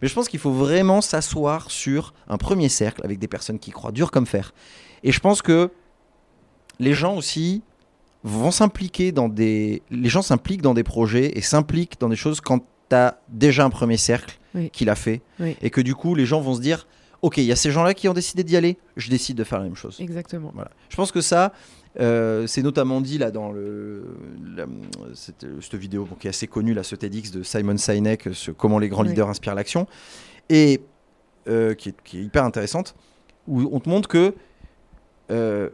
Mais 0.02 0.08
je 0.08 0.14
pense 0.14 0.28
qu'il 0.28 0.40
faut 0.40 0.50
vraiment 0.52 1.00
s'asseoir 1.00 1.70
sur 1.70 2.12
un 2.28 2.36
premier 2.36 2.68
cercle 2.68 3.00
avec 3.04 3.20
des 3.20 3.28
personnes 3.28 3.60
qui 3.60 3.70
croient 3.70 3.92
dur 3.92 4.10
comme 4.10 4.26
fer. 4.26 4.52
Et 5.04 5.12
je 5.12 5.20
pense 5.20 5.40
que 5.40 5.70
les 6.80 6.92
gens 6.92 7.14
aussi 7.16 7.62
vont 8.26 8.50
s'impliquer 8.50 9.12
dans 9.12 9.28
des. 9.28 9.82
Les 9.90 10.08
gens 10.08 10.20
s'impliquent 10.22 10.62
dans 10.62 10.74
des 10.74 10.82
projets 10.84 11.38
et 11.38 11.40
s'impliquent 11.40 11.98
dans 12.00 12.08
des 12.08 12.16
choses 12.16 12.40
quand 12.40 12.58
tu 12.90 12.96
as 12.96 13.18
déjà 13.28 13.64
un 13.64 13.70
premier 13.70 13.96
cercle 13.96 14.38
Oui. 14.54 14.68
qui 14.70 14.84
l'a 14.84 14.94
fait. 14.96 15.20
Oui. 15.40 15.56
Et 15.62 15.70
que 15.70 15.80
du 15.80 15.94
coup, 15.94 16.14
les 16.14 16.26
gens 16.26 16.40
vont 16.40 16.54
se 16.54 16.60
dire 16.60 16.86
Ok, 17.22 17.38
il 17.38 17.44
y 17.44 17.52
a 17.52 17.56
ces 17.56 17.70
gens-là 17.70 17.94
qui 17.94 18.08
ont 18.08 18.12
décidé 18.14 18.44
d'y 18.44 18.56
aller, 18.56 18.76
je 18.96 19.08
décide 19.10 19.36
de 19.38 19.44
faire 19.44 19.58
la 19.58 19.64
même 19.64 19.74
chose. 19.76 19.96
Exactement. 20.00 20.50
Voilà. 20.54 20.70
Je 20.90 20.96
pense 20.96 21.10
que 21.12 21.20
ça, 21.22 21.52
euh, 21.98 22.46
c'est 22.46 22.62
notamment 22.62 23.00
dit 23.00 23.16
là 23.18 23.30
dans 23.30 23.52
le, 23.52 24.04
la- 24.56 24.66
cette, 25.14 25.46
cette 25.62 25.74
vidéo 25.76 26.04
bon, 26.04 26.14
qui 26.16 26.26
est 26.26 26.30
assez 26.30 26.46
connue, 26.46 26.74
là, 26.74 26.82
ce 26.82 26.94
TEDx 26.94 27.30
de 27.30 27.42
Simon 27.42 27.78
Sinek, 27.78 28.28
ce 28.32 28.50
Comment 28.50 28.78
les 28.78 28.88
grands 28.88 29.02
Oui. 29.02 29.08
leaders 29.08 29.28
inspirent 29.30 29.54
l'action, 29.54 29.86
et 30.50 30.82
euh, 31.48 31.74
qui, 31.74 31.88
est, 31.88 31.94
qui 32.04 32.18
est 32.18 32.22
hyper 32.22 32.44
intéressante, 32.44 32.94
où 33.48 33.62
on 33.72 33.80
te 33.80 33.88
montre 33.88 34.08
que 34.08 34.34
euh, 35.30 35.70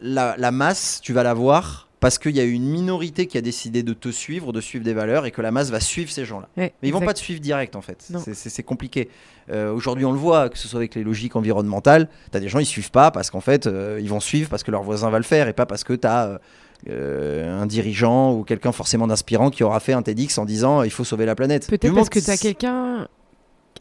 la, 0.00 0.34
la 0.38 0.50
masse, 0.50 1.00
tu 1.02 1.12
vas 1.12 1.22
la 1.22 1.34
voir 1.34 1.88
parce 2.00 2.18
qu'il 2.18 2.34
y 2.34 2.40
a 2.40 2.44
une 2.44 2.64
minorité 2.64 3.26
qui 3.26 3.36
a 3.36 3.42
décidé 3.42 3.82
de 3.82 3.92
te 3.92 4.08
suivre, 4.08 4.54
de 4.54 4.60
suivre 4.62 4.82
des 4.82 4.94
valeurs, 4.94 5.26
et 5.26 5.30
que 5.30 5.42
la 5.42 5.50
masse 5.50 5.68
va 5.70 5.80
suivre 5.80 6.10
ces 6.10 6.24
gens-là. 6.24 6.48
Ouais, 6.56 6.72
Mais 6.80 6.88
ils 6.88 6.92
vont 6.92 6.98
exact. 7.00 7.06
pas 7.08 7.12
te 7.14 7.18
suivre 7.18 7.40
direct 7.42 7.76
en 7.76 7.82
fait. 7.82 8.10
C'est- 8.32 8.62
compliqué. 8.62 9.10
Euh, 9.50 9.70
Aujourd'hui, 9.72 10.06
on 10.06 10.12
le 10.12 10.18
voit, 10.18 10.48
que 10.48 10.56
ce 10.56 10.66
soit 10.66 10.78
avec 10.78 10.94
les 10.94 11.04
logiques 11.04 11.36
environnementales, 11.36 12.08
tu 12.30 12.36
as 12.38 12.40
des 12.40 12.48
gens, 12.48 12.58
ils 12.58 12.64
suivent 12.64 12.90
pas 12.90 13.10
parce 13.10 13.30
qu'en 13.30 13.42
fait, 13.42 13.66
euh, 13.66 13.98
ils 14.00 14.08
vont 14.08 14.20
suivre 14.20 14.48
parce 14.48 14.62
que 14.62 14.70
leur 14.70 14.82
voisin 14.82 15.10
va 15.10 15.18
le 15.18 15.24
faire 15.24 15.46
et 15.48 15.52
pas 15.52 15.66
parce 15.66 15.84
que 15.84 15.92
tu 15.92 16.06
as 16.06 16.40
un 16.88 17.66
dirigeant 17.66 18.32
ou 18.32 18.44
quelqu'un 18.44 18.72
forcément 18.72 19.06
d'inspirant 19.06 19.50
qui 19.50 19.62
aura 19.62 19.80
fait 19.80 19.92
un 19.92 20.00
TEDx 20.00 20.38
en 20.38 20.46
disant 20.46 20.82
il 20.82 20.90
faut 20.90 21.04
sauver 21.04 21.26
la 21.26 21.34
planète. 21.34 21.68
Peut-être 21.68 21.94
parce 21.94 22.08
que 22.08 22.18
tu 22.20 22.30
as 22.30 22.38
quelqu'un 22.38 23.06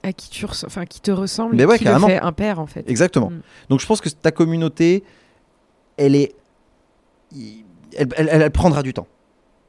à 0.04 0.12
qui 0.14 0.30
tu 0.30 0.46
enfin 0.46 0.86
qui 0.86 1.00
te 1.02 1.12
ressemble 1.12 1.56
Mais 1.56 1.66
ouais, 1.66 1.78
qui 1.78 1.86
carrément. 1.86 2.08
le 2.08 2.14
fait 2.14 2.20
un 2.20 2.32
père 2.34 2.60
en 2.60 2.68
fait. 2.68 2.84
Exactement. 2.90 3.30
Mm. 3.30 3.42
Donc 3.70 3.80
je 3.80 3.86
pense 3.86 4.02
que 4.02 4.10
ta 4.10 4.32
communauté, 4.32 5.04
elle 6.00 6.16
est. 6.16 6.34
Elle, 7.98 8.30
elle- 8.32 8.52
prendra 8.52 8.84
du 8.84 8.94
temps. 8.94 9.08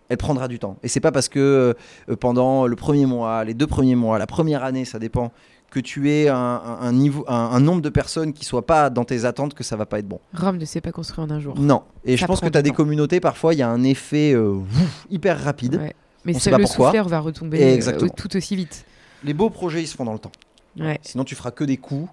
Elle 0.09 0.17
prendra 0.17 0.49
du 0.49 0.59
temps. 0.59 0.77
Et 0.83 0.89
c'est 0.89 1.01
pas 1.01 1.13
parce 1.13 1.29
que 1.29 1.75
euh, 2.09 2.17
pendant 2.17 2.67
le 2.67 2.75
premier 2.77 3.07
mois, 3.07 3.45
les 3.45 3.55
deux 3.55 3.67
premiers 3.67 3.95
mois, 3.95 4.19
la 4.19 4.27
première 4.27 4.65
année, 4.65 4.85
ça 4.85 4.99
dépend, 4.99 5.31
que 5.71 5.79
tu 5.79 6.11
aies 6.11 6.29
un, 6.29 6.93
niveau, 6.93 7.25
un, 7.29 7.35
un 7.35 7.61
nombre 7.61 7.81
de 7.81 7.89
personnes 7.91 8.33
qui 8.33 8.45
soient 8.45 8.67
pas 8.67 8.91
dans 8.91 9.05
tes 9.05 9.25
attentes 9.25 9.55
que 9.55 9.63
ça 9.63 9.77
va 9.77 9.87
pas 9.87 10.01
être 10.01 10.09
bon. 10.09 10.19
Rome 10.35 10.57
ne 10.59 10.65
s'est 10.65 10.81
pas 10.81 10.91
construit 10.91 11.25
en 11.25 11.31
un 11.31 11.39
jour. 11.39 11.55
Non. 11.59 11.85
Et 12.05 12.17
je 12.17 12.27
pense 12.27 12.41
que 12.41 12.49
tu 12.49 12.59
as 12.59 12.63
des 12.63 12.71
temps. 12.71 12.77
communautés, 12.77 13.21
parfois, 13.21 13.55
il 13.55 13.59
y 13.59 13.63
a 13.63 13.69
un 13.69 13.85
effet 13.85 14.33
euh, 14.33 14.51
ouf, 14.55 15.07
hyper 15.11 15.39
rapide. 15.43 15.77
Ouais. 15.77 15.95
Mais 16.25 16.33
pas 16.33 16.59
le 16.59 16.65
pourquoi. 16.65 16.87
souffleur 16.89 17.09
va 17.09 17.21
retomber 17.21 17.63
euh, 17.63 17.75
Exactement. 17.75 18.11
tout 18.15 18.37
aussi 18.37 18.57
vite. 18.57 18.85
Les 19.23 19.33
beaux 19.33 19.49
projets, 19.49 19.81
ils 19.83 19.87
se 19.87 19.95
font 19.95 20.05
dans 20.05 20.13
le 20.13 20.19
temps. 20.19 20.33
Ouais. 20.79 20.99
Sinon, 21.03 21.23
tu 21.25 21.35
feras 21.37 21.53
que 21.53 21.63
des 21.65 21.77
coups 21.77 22.09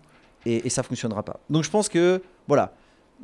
et, 0.46 0.68
et 0.68 0.70
ça 0.70 0.84
fonctionnera 0.84 1.24
pas. 1.24 1.40
Donc, 1.50 1.64
je 1.64 1.70
pense 1.72 1.90
que, 1.90 2.22
voilà, 2.48 2.74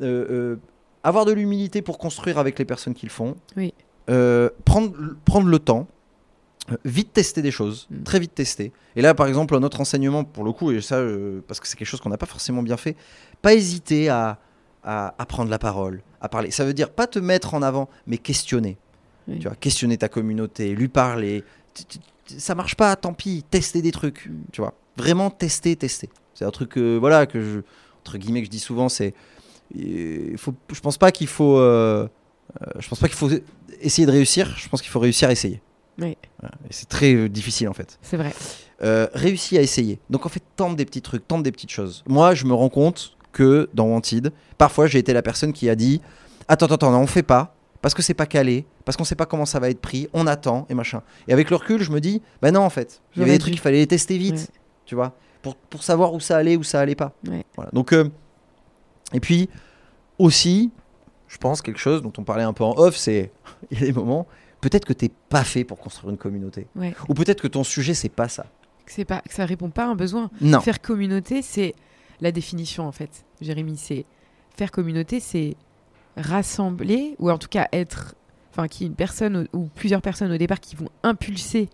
euh, 0.01 0.55
avoir 1.03 1.25
de 1.25 1.31
l'humilité 1.31 1.81
pour 1.81 1.97
construire 1.97 2.37
avec 2.37 2.57
les 2.59 2.65
personnes 2.65 2.93
qui 2.93 3.05
le 3.05 3.11
font, 3.11 3.35
Oui. 3.57 3.73
Euh, 4.09 4.49
prendre, 4.65 4.93
prendre 5.23 5.47
le 5.47 5.59
temps, 5.59 5.87
euh, 6.71 6.75
vite 6.83 7.13
tester 7.13 7.41
des 7.41 7.51
choses, 7.51 7.87
Mm. 7.89 8.03
très 8.03 8.19
vite 8.19 8.35
tester. 8.35 8.71
Et 8.97 9.01
là, 9.01 9.13
par 9.13 9.27
exemple, 9.27 9.57
notre 9.59 9.79
enseignement, 9.81 10.23
pour 10.25 10.43
le 10.43 10.51
coup, 10.51 10.71
et 10.71 10.81
ça, 10.81 10.95
euh, 10.95 11.41
parce 11.47 11.59
que 11.61 11.67
c'est 11.67 11.77
quelque 11.77 11.87
chose 11.87 12.01
qu'on 12.01 12.09
n'a 12.09 12.17
pas 12.17 12.25
forcément 12.25 12.63
bien 12.63 12.75
fait, 12.77 12.95
pas 13.41 13.53
hésiter 13.53 14.09
à, 14.09 14.39
à, 14.83 15.15
à 15.17 15.25
prendre 15.25 15.49
la 15.49 15.59
parole, 15.59 16.01
à 16.19 16.27
parler. 16.29 16.51
Ça 16.51 16.65
veut 16.65 16.73
dire 16.73 16.89
pas 16.89 17.07
te 17.07 17.17
mettre 17.19 17.53
en 17.53 17.61
avant, 17.61 17.89
mais 18.07 18.17
questionner. 18.17 18.77
Oui. 19.29 19.39
Tu 19.39 19.47
vois, 19.47 19.55
questionner 19.55 19.97
ta 19.97 20.09
communauté, 20.09 20.75
lui 20.75 20.89
parler. 20.89 21.43
Ça 22.27 22.55
marche 22.55 22.75
pas, 22.75 22.95
tant 22.97 23.13
pis, 23.13 23.43
tester 23.49 23.81
des 23.81 23.91
trucs. 23.93 24.25
Mm. 24.27 24.31
Tu 24.51 24.59
vois, 24.61 24.73
vraiment 24.97 25.29
tester, 25.29 25.75
tester. 25.77 26.09
C'est 26.33 26.43
un 26.45 26.51
truc, 26.51 26.77
euh, 26.77 26.97
voilà, 26.97 27.25
que 27.25 27.39
je, 27.41 27.59
entre 28.01 28.17
guillemets, 28.17 28.41
que 28.41 28.47
je 28.47 28.51
dis 28.51 28.59
souvent, 28.59 28.89
c'est, 28.89 29.13
il 29.73 30.37
faut, 30.37 30.53
je 30.73 30.79
pense 30.79 30.97
pas 30.97 31.11
qu'il 31.11 31.27
faut, 31.27 31.57
euh, 31.57 32.07
euh, 32.61 32.65
je 32.79 32.87
pense 32.87 32.99
pas 32.99 33.07
qu'il 33.07 33.17
faut 33.17 33.29
essayer 33.81 34.05
de 34.05 34.11
réussir. 34.11 34.53
Je 34.57 34.67
pense 34.69 34.81
qu'il 34.81 34.91
faut 34.91 34.99
réussir 34.99 35.29
à 35.29 35.31
essayer. 35.31 35.61
Oui. 35.99 36.17
Voilà. 36.39 36.55
Et 36.69 36.73
c'est 36.73 36.87
très 36.89 37.13
euh, 37.13 37.29
difficile 37.29 37.69
en 37.69 37.73
fait. 37.73 37.97
C'est 38.01 38.17
vrai. 38.17 38.33
Euh, 38.81 39.07
réussis 39.13 39.57
à 39.57 39.61
essayer. 39.61 39.99
Donc 40.09 40.25
en 40.25 40.29
fait, 40.29 40.43
tente 40.55 40.75
des 40.75 40.85
petits 40.85 41.01
trucs, 41.01 41.27
tente 41.27 41.43
des 41.43 41.51
petites 41.51 41.69
choses. 41.71 42.03
Moi, 42.07 42.33
je 42.33 42.45
me 42.45 42.53
rends 42.53 42.69
compte 42.69 43.15
que 43.31 43.69
dans 43.73 43.85
Wanted, 43.85 44.31
parfois 44.57 44.87
j'ai 44.87 44.99
été 44.99 45.13
la 45.13 45.21
personne 45.21 45.53
qui 45.53 45.69
a 45.69 45.75
dit 45.75 46.01
Attends, 46.47 46.65
attends, 46.65 46.75
attends, 46.75 46.99
on 47.01 47.07
fait 47.07 47.23
pas, 47.23 47.55
parce 47.81 47.93
que 47.93 48.01
c'est 48.01 48.13
pas 48.13 48.25
calé, 48.25 48.65
parce 48.85 48.97
qu'on 48.97 49.03
sait 49.05 49.15
pas 49.15 49.25
comment 49.25 49.45
ça 49.45 49.59
va 49.59 49.69
être 49.69 49.79
pris, 49.79 50.09
on 50.13 50.27
attend 50.27 50.65
et 50.69 50.73
machin. 50.73 51.01
Et 51.27 51.33
avec 51.33 51.49
le 51.49 51.55
recul, 51.55 51.81
je 51.81 51.91
me 51.91 51.99
dis 52.01 52.21
Bah 52.41 52.51
non, 52.51 52.61
en 52.61 52.69
fait, 52.69 53.01
il 53.15 53.19
y 53.19 53.21
avait 53.23 53.31
des 53.33 53.39
trucs 53.39 53.53
qu'il 53.53 53.61
fallait 53.61 53.77
les 53.79 53.87
tester 53.87 54.17
vite, 54.17 54.35
Ouais. 54.35 54.59
tu 54.85 54.95
vois, 54.95 55.13
pour, 55.41 55.55
pour 55.55 55.83
savoir 55.83 56.13
où 56.13 56.19
ça 56.19 56.37
allait, 56.37 56.57
où 56.57 56.63
ça 56.63 56.79
allait 56.81 56.95
pas. 56.95 57.13
Ouais. 57.27 57.43
Voilà. 57.55 57.69
Donc, 57.71 57.93
euh, 57.93 58.09
et 59.11 59.19
puis 59.19 59.49
aussi, 60.17 60.71
je 61.27 61.37
pense 61.37 61.61
quelque 61.61 61.79
chose 61.79 62.01
dont 62.01 62.13
on 62.17 62.23
parlait 62.23 62.43
un 62.43 62.53
peu 62.53 62.63
en 62.63 62.77
off, 62.77 62.95
c'est 62.95 63.31
il 63.71 63.79
y 63.79 63.83
a 63.83 63.85
des 63.87 63.93
moments, 63.93 64.27
peut-être 64.61 64.85
que 64.85 64.93
t'es 64.93 65.11
pas 65.29 65.43
fait 65.43 65.63
pour 65.63 65.79
construire 65.79 66.11
une 66.11 66.17
communauté. 66.17 66.67
Ouais. 66.75 66.95
Ou 67.09 67.13
peut-être 67.13 67.41
que 67.41 67.47
ton 67.47 67.63
sujet, 67.63 67.93
c'est 67.93 68.09
pas 68.09 68.29
ça. 68.29 68.45
Que 68.85 68.91
c'est 68.91 69.05
pas 69.05 69.21
que 69.21 69.33
ça 69.33 69.45
répond 69.45 69.69
pas 69.69 69.85
à 69.85 69.87
un 69.87 69.95
besoin. 69.95 70.29
Non. 70.41 70.61
Faire 70.61 70.81
communauté, 70.81 71.41
c'est 71.41 71.75
la 72.21 72.31
définition 72.31 72.87
en 72.87 72.91
fait, 72.91 73.25
Jérémy. 73.41 73.77
C'est 73.77 74.05
faire 74.55 74.71
communauté, 74.71 75.19
c'est 75.19 75.55
rassembler, 76.17 77.15
ou 77.19 77.31
en 77.31 77.37
tout 77.37 77.47
cas 77.47 77.67
être, 77.71 78.15
enfin, 78.51 78.67
qu'il 78.67 78.83
y 78.83 78.85
ait 78.85 78.89
une 78.89 78.95
personne 78.95 79.47
ou, 79.53 79.57
ou 79.57 79.69
plusieurs 79.73 80.01
personnes 80.01 80.31
au 80.31 80.37
départ 80.37 80.59
qui 80.59 80.75
vont 80.75 80.89
impulser 81.01 81.69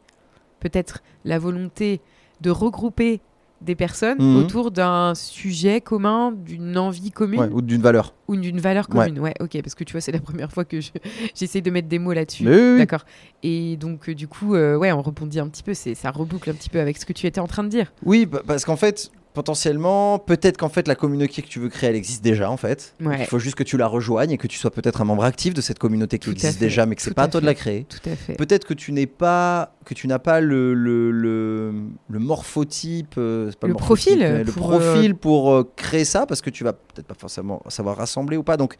peut-être 0.59 1.03
la 1.25 1.39
volonté 1.39 2.01
de 2.41 2.49
regrouper 2.49 3.21
des 3.61 3.75
personnes 3.75 4.17
Mhm. 4.19 4.37
autour 4.37 4.71
d'un 4.71 5.13
sujet 5.15 5.81
commun, 5.81 6.31
d'une 6.31 6.77
envie 6.77 7.11
commune 7.11 7.39
Ouais, 7.41 7.49
ou 7.51 7.61
d'une 7.61 7.81
valeur. 7.81 8.13
ou 8.27 8.35
d'une 8.35 8.59
valeur 8.59 8.87
commune. 8.87 9.19
Ouais. 9.19 9.33
ok, 9.41 9.61
parce 9.61 9.75
que 9.75 9.83
tu 9.83 9.91
vois, 9.91 10.01
c'est 10.01 10.11
la 10.13 10.19
première 10.21 10.51
fois 10.51 10.63
que 10.65 10.79
je- 10.79 10.91
j'essaie 11.35 11.61
de 11.61 11.69
mettre 11.69 11.87
des 11.89 11.99
mots 11.99 12.13
là-dessus. 12.13 12.47
Oui. 12.47 12.77
D'accord. 12.77 13.05
Et 13.43 13.75
donc, 13.77 14.07
euh, 14.09 14.15
du 14.15 14.27
coup, 14.27 14.55
euh, 14.55 14.77
ouais, 14.77 14.91
on 14.91 15.01
rebondit 15.01 15.39
un 15.39 15.47
petit 15.49 15.63
peu, 15.63 15.73
c'est 15.73 15.93
ça 15.95 16.11
reboucle 16.11 16.49
un 16.49 16.53
petit 16.53 16.69
peu 16.69 16.79
avec 16.79 16.97
ce 16.97 17.05
que 17.05 17.13
tu 17.13 17.27
étais 17.27 17.39
en 17.41 17.47
train 17.47 17.63
de 17.63 17.69
dire. 17.69 17.91
Oui, 18.05 18.25
parce 18.25 18.63
qu'en 18.65 18.77
fait, 18.77 19.11
potentiellement, 19.39 20.19
peut-être 20.19 20.57
qu'en 20.57 20.67
fait, 20.67 20.85
la 20.85 20.95
communauté 20.95 21.41
que 21.41 21.47
tu 21.47 21.59
veux 21.59 21.69
créer, 21.69 21.91
elle 21.91 21.95
existe 21.95 22.21
déjà, 22.21 22.51
en 22.51 22.57
fait. 22.57 22.93
Ouais. 22.99 23.21
Il 23.21 23.25
faut 23.25 23.39
juste 23.39 23.55
que 23.55 23.63
tu 23.63 23.77
la 23.77 23.87
rejoignes 23.87 24.31
et 24.31 24.37
que 24.37 24.47
tu 24.47 24.59
sois 24.59 24.69
peut-être 24.69 24.99
un 24.99 25.05
membre 25.05 25.23
actif 25.23 25.53
de 25.53 25.61
cette 25.61 25.79
communauté 25.79 26.19
qui 26.19 26.25
Tout 26.25 26.33
existe 26.33 26.59
déjà, 26.59 26.85
mais 26.85 26.95
que 26.95 27.01
c'est 27.01 27.13
pas 27.13 27.23
à 27.23 27.27
toi 27.29 27.39
de 27.39 27.45
la 27.45 27.53
créer. 27.53 27.85
Tout 27.87 28.09
à 28.09 28.17
fait. 28.17 28.33
Peut-être 28.33 28.67
que 28.67 28.73
tu 28.73 28.91
n'es 28.91 29.05
pas, 29.07 29.75
que 29.85 29.93
tu 29.93 30.07
n'as 30.09 30.19
pas 30.19 30.41
le 30.41 30.73
le, 30.73 31.09
le, 31.11 31.73
le 32.09 32.19
morphotype, 32.19 33.15
euh, 33.17 33.49
pas 33.57 33.67
Le 33.67 33.73
morphotype, 33.75 34.17
profil 34.17 34.43
le 34.45 34.51
pour, 34.51 34.67
profil 34.67 35.15
pour 35.15 35.53
euh, 35.53 35.71
créer 35.77 36.03
ça, 36.03 36.25
parce 36.25 36.41
que 36.41 36.49
tu 36.49 36.65
vas 36.65 36.73
peut-être 36.73 37.07
pas 37.07 37.15
forcément 37.17 37.63
savoir 37.69 37.95
rassembler 37.95 38.35
ou 38.35 38.43
pas. 38.43 38.57
Donc, 38.57 38.75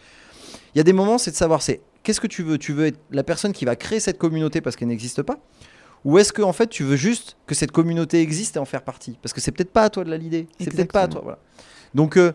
il 0.75 0.78
y 0.78 0.82
a 0.82 0.84
des 0.84 0.92
moments, 0.92 1.18
c'est 1.18 1.32
de 1.32 1.38
savoir, 1.38 1.62
c'est 1.62 1.80
qu'est-ce 2.04 2.20
que 2.20 2.28
tu 2.28 2.44
veux? 2.44 2.58
Tu 2.58 2.74
veux 2.74 2.88
être 2.88 3.00
la 3.12 3.24
personne 3.24 3.54
qui 3.54 3.63
va 3.63 3.78
créer 3.78 4.01
cette 4.01 4.18
communauté 4.18 4.60
parce 4.60 4.75
qu'elle 4.75 4.89
n'existe 4.89 5.22
pas? 5.22 5.39
Ou 6.06 6.18
est-ce 6.18 6.32
que 6.34 6.41
en 6.41 6.53
fait 6.53 6.68
tu 6.68 6.84
veux 6.84 6.96
juste 6.96 7.36
que 7.48 7.56
cette 7.56 7.72
communauté 7.72 8.22
existe 8.22 8.56
et 8.56 8.60
en 8.60 8.65
faire 8.65 8.84
partie? 8.84 9.18
Parce 9.22 9.34
que 9.34 9.41
c'est 9.41 9.51
peut-être 9.51 9.72
pas 9.74 9.84
à 9.84 9.89
toi 9.89 10.03
de 10.03 10.10
la 10.10 10.18
l'idée, 10.18 10.48
c'est 10.60 10.72
peut-être 10.72 10.91
pas 10.94 11.01
à 11.03 11.08
toi. 11.08 11.22
Voilà. 11.24 11.39
Donc 11.94 12.18
euh, 12.18 12.32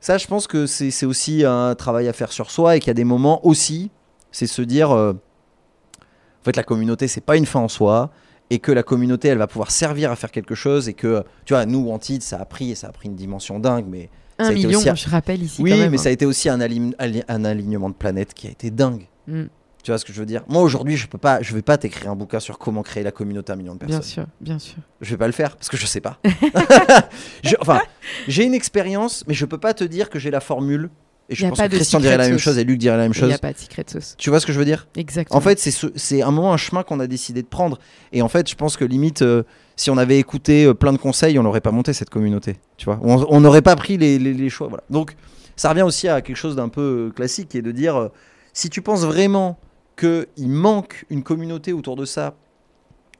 ça, 0.00 0.16
je 0.18 0.26
pense 0.26 0.46
que 0.46 0.66
c'est 0.66 1.06
aussi 1.06 1.44
un 1.44 1.74
travail 1.74 2.08
à 2.08 2.12
faire 2.12 2.32
sur 2.32 2.50
soi 2.50 2.76
et 2.76 2.80
qu'il 2.80 2.88
y 2.88 2.90
a 2.90 2.94
des 2.94 3.04
moments 3.04 3.44
aussi, 3.46 3.90
c'est 4.32 4.46
se 4.46 4.62
dire, 4.62 4.90
euh, 4.92 5.12
en 5.12 6.44
fait 6.44 6.56
la 6.56 6.62
communauté 6.62 7.08
c'est 7.08 7.20
pas 7.20 7.36
une 7.36 7.46
fin 7.46 7.60
en 7.60 7.68
soi 7.68 8.10
et 8.50 8.58
que 8.60 8.72
la 8.72 8.82
communauté 8.82 9.28
elle 9.28 9.38
va 9.38 9.46
pouvoir 9.46 9.70
servir 9.70 10.10
à 10.10 10.16
faire 10.16 10.30
quelque 10.30 10.54
chose 10.54 10.88
et 10.88 10.94
que 10.94 11.22
tu 11.44 11.52
vois 11.52 11.66
nous 11.66 11.90
Antide 11.90 12.22
ça 12.22 12.38
a 12.38 12.44
pris 12.44 12.70
et 12.70 12.74
ça 12.74 12.88
a 12.88 12.92
pris 12.92 13.08
une 13.08 13.16
dimension 13.16 13.58
dingue 13.58 13.86
mais 13.88 14.08
ça 14.38 14.46
Un 14.46 14.50
été 14.52 14.66
million, 14.68 14.80
je 14.94 15.08
rappelle 15.10 15.42
ici. 15.42 15.60
oui 15.60 15.70
quand 15.72 15.76
même, 15.78 15.90
mais 15.90 15.98
hein. 15.98 16.02
ça 16.02 16.08
a 16.10 16.12
été 16.12 16.24
aussi 16.24 16.48
un, 16.48 16.60
align- 16.60 16.94
ali- 16.98 17.24
un 17.28 17.44
alignement 17.44 17.90
de 17.90 17.94
planètes 17.94 18.32
qui 18.34 18.46
a 18.46 18.50
été 18.50 18.70
dingue 18.70 19.06
Mm, 19.26 19.42
tu 19.82 19.90
vois 19.90 19.98
ce 19.98 20.04
que 20.04 20.12
je 20.12 20.18
veux 20.20 20.26
dire? 20.26 20.42
Moi 20.48 20.62
aujourd'hui 20.62 20.96
je 20.96 21.06
peux 21.06 21.18
pas 21.18 21.40
je 21.42 21.54
vais 21.54 21.62
pas 21.62 21.78
t'écrire 21.78 22.10
un 22.10 22.16
bouquin 22.16 22.40
sur 22.40 22.58
comment 22.58 22.82
créer 22.82 23.02
la 23.02 23.12
communauté 23.12 23.52
à 23.52 23.54
un 23.54 23.58
million 23.58 23.74
de 23.74 23.78
personnes 23.78 23.98
bien 24.00 24.06
sûr, 24.08 24.26
bien 24.40 24.58
sûr. 24.58 24.76
je 25.00 25.10
vais 25.10 25.16
pas 25.16 25.26
le 25.26 25.32
faire 25.32 25.56
parce 25.56 25.68
que 25.68 25.76
je 25.76 25.86
sais 25.86 26.00
pas. 26.00 26.18
Je- 27.44 27.56
enfin, 27.60 27.80
j'ai 28.26 28.44
une 28.44 28.54
expérience, 28.54 29.24
mais 29.26 29.34
je 29.34 29.44
peux 29.46 29.58
pas 29.58 29.74
te 29.74 29.84
dire 29.84 30.10
que 30.10 30.18
j'ai 30.18 30.30
la 30.30 30.40
formule. 30.40 30.90
Et 31.30 31.34
je 31.34 31.46
pense 31.46 31.58
que 31.60 31.66
Christian 31.66 32.00
dirait 32.00 32.16
la 32.16 32.26
même 32.28 32.38
chose 32.38 32.56
et 32.56 32.64
Luc 32.64 32.78
dirait 32.78 32.96
la 32.96 33.02
même 33.02 33.12
Il 33.14 33.22
n'y 33.22 33.28
chose. 33.28 33.32
a 33.34 33.38
pas 33.38 33.52
de 33.52 33.58
secret 33.58 33.84
sauce. 33.86 34.14
Tu 34.16 34.30
vois 34.30 34.40
ce 34.40 34.46
que 34.46 34.52
je 34.52 34.58
veux 34.58 34.64
dire? 34.64 34.88
Exactement. 34.96 35.36
En 35.36 35.40
fait, 35.42 35.58
c'est 35.58 35.70
ce- 35.70 35.92
c'est 35.94 36.22
un 36.22 36.30
moment 36.30 36.54
un 36.54 36.56
chemin 36.56 36.82
qu'on 36.82 37.00
a 37.00 37.06
décidé 37.06 37.42
de 37.42 37.46
prendre. 37.46 37.78
Et 38.12 38.22
en 38.22 38.28
fait, 38.28 38.48
je 38.48 38.54
pense 38.54 38.78
que 38.78 38.84
limite, 38.86 39.20
euh, 39.20 39.42
si 39.76 39.90
on 39.90 39.98
avait 39.98 40.18
écouté 40.18 40.64
euh, 40.64 40.72
plein 40.72 40.92
de 40.94 40.96
conseils, 40.98 41.38
on 41.38 41.42
n'aurait 41.42 41.60
pas 41.60 41.70
monté 41.70 41.92
cette 41.92 42.08
communauté. 42.08 42.56
Tu 42.78 42.86
vois? 42.86 42.98
On 43.02 43.40
n'aurait 43.42 43.60
pas 43.62 43.76
pris 43.76 43.98
les, 43.98 44.18
les- 44.18 44.32
les 44.32 44.48
choix. 44.48 44.68
Voilà. 44.68 44.84
Donc, 44.88 45.16
ça 45.54 45.68
revient 45.68 45.82
aussi 45.82 46.08
à 46.08 46.22
quelque 46.22 46.36
chose 46.36 46.56
d'un 46.56 46.70
peu 46.70 47.08
euh, 47.08 47.10
classique 47.12 47.54
et 47.54 47.60
de 47.60 47.72
dire 47.72 47.96
euh, 47.96 48.08
si 48.54 48.70
tu 48.70 48.80
penses 48.80 49.02
vraiment 49.04 49.58
qu'il 49.98 50.48
manque 50.48 51.04
une 51.10 51.22
communauté 51.22 51.72
autour 51.72 51.96
de 51.96 52.04
ça, 52.04 52.34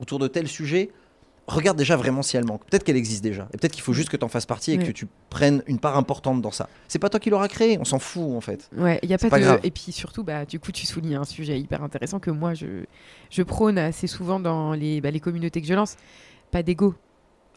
autour 0.00 0.18
de 0.18 0.28
tel 0.28 0.46
sujet, 0.48 0.90
regarde 1.46 1.78
déjà 1.78 1.96
vraiment 1.96 2.22
si 2.22 2.36
elle 2.36 2.44
manque. 2.44 2.64
Peut-être 2.66 2.84
qu'elle 2.84 2.96
existe 2.96 3.22
déjà. 3.24 3.48
Et 3.54 3.56
peut-être 3.56 3.72
qu'il 3.72 3.82
faut 3.82 3.94
juste 3.94 4.10
que 4.10 4.16
tu 4.18 4.24
en 4.24 4.28
fasses 4.28 4.44
partie 4.46 4.72
et 4.72 4.78
Ouais. 4.78 4.84
que 4.84 4.92
tu 4.92 5.06
prennes 5.30 5.62
une 5.66 5.78
part 5.78 5.96
importante 5.96 6.42
dans 6.42 6.50
ça. 6.50 6.68
C'est 6.88 6.98
pas 6.98 7.08
toi 7.08 7.18
qui 7.20 7.30
l'auras 7.30 7.48
créé, 7.48 7.78
on 7.80 7.84
s'en 7.84 7.98
fout 7.98 8.36
en 8.36 8.40
fait. 8.42 8.68
Ouais, 8.76 8.98
il 9.02 9.08
y 9.10 9.14
a 9.14 9.18
pas, 9.18 9.30
pas 9.30 9.38
de 9.38 9.44
grave. 9.44 9.60
et 9.62 9.70
puis 9.70 9.90
surtout 9.92 10.22
bah 10.24 10.44
du 10.44 10.60
coup 10.60 10.72
tu 10.72 10.86
soulignes 10.86 11.16
un 11.16 11.24
sujet 11.24 11.58
hyper 11.58 11.82
intéressant 11.82 12.18
que 12.20 12.30
moi 12.30 12.52
je 12.54 12.84
je 13.30 13.42
prône 13.42 13.78
assez 13.78 14.06
souvent 14.06 14.38
dans 14.40 14.72
les 14.74 15.00
bah, 15.00 15.10
les 15.10 15.20
communautés 15.20 15.60
que 15.62 15.66
je 15.66 15.74
lance, 15.74 15.96
pas 16.50 16.62
d'ego 16.62 16.94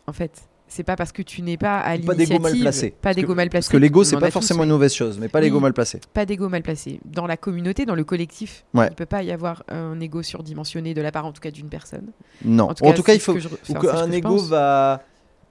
en 0.07 0.13
fait. 0.13 0.41
C'est 0.73 0.83
pas 0.83 0.95
parce 0.95 1.11
que 1.11 1.21
tu 1.21 1.41
n'es 1.41 1.57
pas 1.57 1.79
à 1.79 1.97
Pas 1.97 2.15
d'ego 2.15 2.39
mal 2.39 2.53
l'initiative, 2.53 2.61
placé. 2.61 2.91
pas 3.01 3.13
d'ego 3.13 3.35
mal 3.35 3.49
placé. 3.49 3.65
Parce 3.65 3.71
que 3.73 3.77
l'ego, 3.77 4.05
c'est 4.05 4.15
pas 4.15 4.27
tous, 4.27 4.31
forcément 4.31 4.63
une 4.63 4.69
mauvaise 4.69 4.93
chose, 4.93 5.17
mais 5.19 5.27
pas 5.27 5.41
l'ego 5.41 5.57
Oui. 5.57 5.63
mal 5.63 5.73
placé. 5.73 5.99
pas 6.13 6.25
d'ego 6.25 6.47
mal 6.47 6.63
placé. 6.63 7.01
Dans 7.03 7.27
la 7.27 7.35
communauté, 7.35 7.85
dans 7.85 7.93
le 7.93 8.05
collectif, 8.05 8.63
Ouais. 8.73 8.87
il 8.89 8.95
peut 8.95 9.05
pas 9.05 9.21
y 9.21 9.31
avoir 9.33 9.63
un 9.67 9.99
ego 9.99 10.23
surdimensionné 10.23 10.93
de 10.93 11.01
la 11.01 11.11
part 11.11 11.25
en 11.25 11.33
tout 11.33 11.41
cas 11.41 11.51
d'une 11.51 11.67
personne. 11.67 12.07
Non. 12.45 12.69
En 12.69 12.73
tout 12.73 12.85
En 12.85 12.91
cas, 12.91 12.93
tout 12.95 13.03
cas, 13.03 13.11
c'est 13.11 13.17
il 13.17 13.21
faut 13.21 13.33
que 13.33 13.39
je- 13.41 13.49
ou 13.49 13.73
qu'un 13.73 14.07
que 14.07 14.13
ego 14.13 14.37
va 14.37 15.03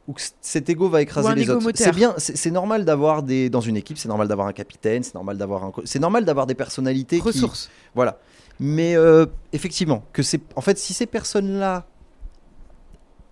ou 0.08 0.14
que 0.14 0.22
cet 0.40 0.70
ego 0.70 0.88
va 0.88 1.02
écraser 1.02 1.34
les 1.34 1.50
autres. 1.50 1.70
C'est 1.74 1.94
bien, 1.94 2.14
c'est 2.16 2.50
normal 2.50 2.86
d'avoir 2.86 3.22
des 3.22 3.50
dans 3.50 3.60
une 3.60 3.76
équipe, 3.76 3.98
c'est 3.98 4.08
normal 4.08 4.26
d'avoir 4.26 4.46
un 4.48 4.54
capitaine, 4.54 5.02
c'est 5.02 5.14
normal 5.14 5.36
d'avoir 5.36 5.64
un 5.64 5.72
c'est 5.84 5.98
normal 6.00 6.24
d'avoir 6.24 6.46
des 6.46 6.54
personnalités 6.54 7.16
qui 7.18 7.22
Ressources. 7.26 7.68
voilà. 7.94 8.18
Mais 8.58 8.96
euh, 8.96 9.26
effectivement, 9.52 10.02
que 10.14 10.22
c'est 10.22 10.40
en 10.56 10.62
fait 10.62 10.78
si 10.78 10.94
ces 10.94 11.04
personnes-là 11.06 11.84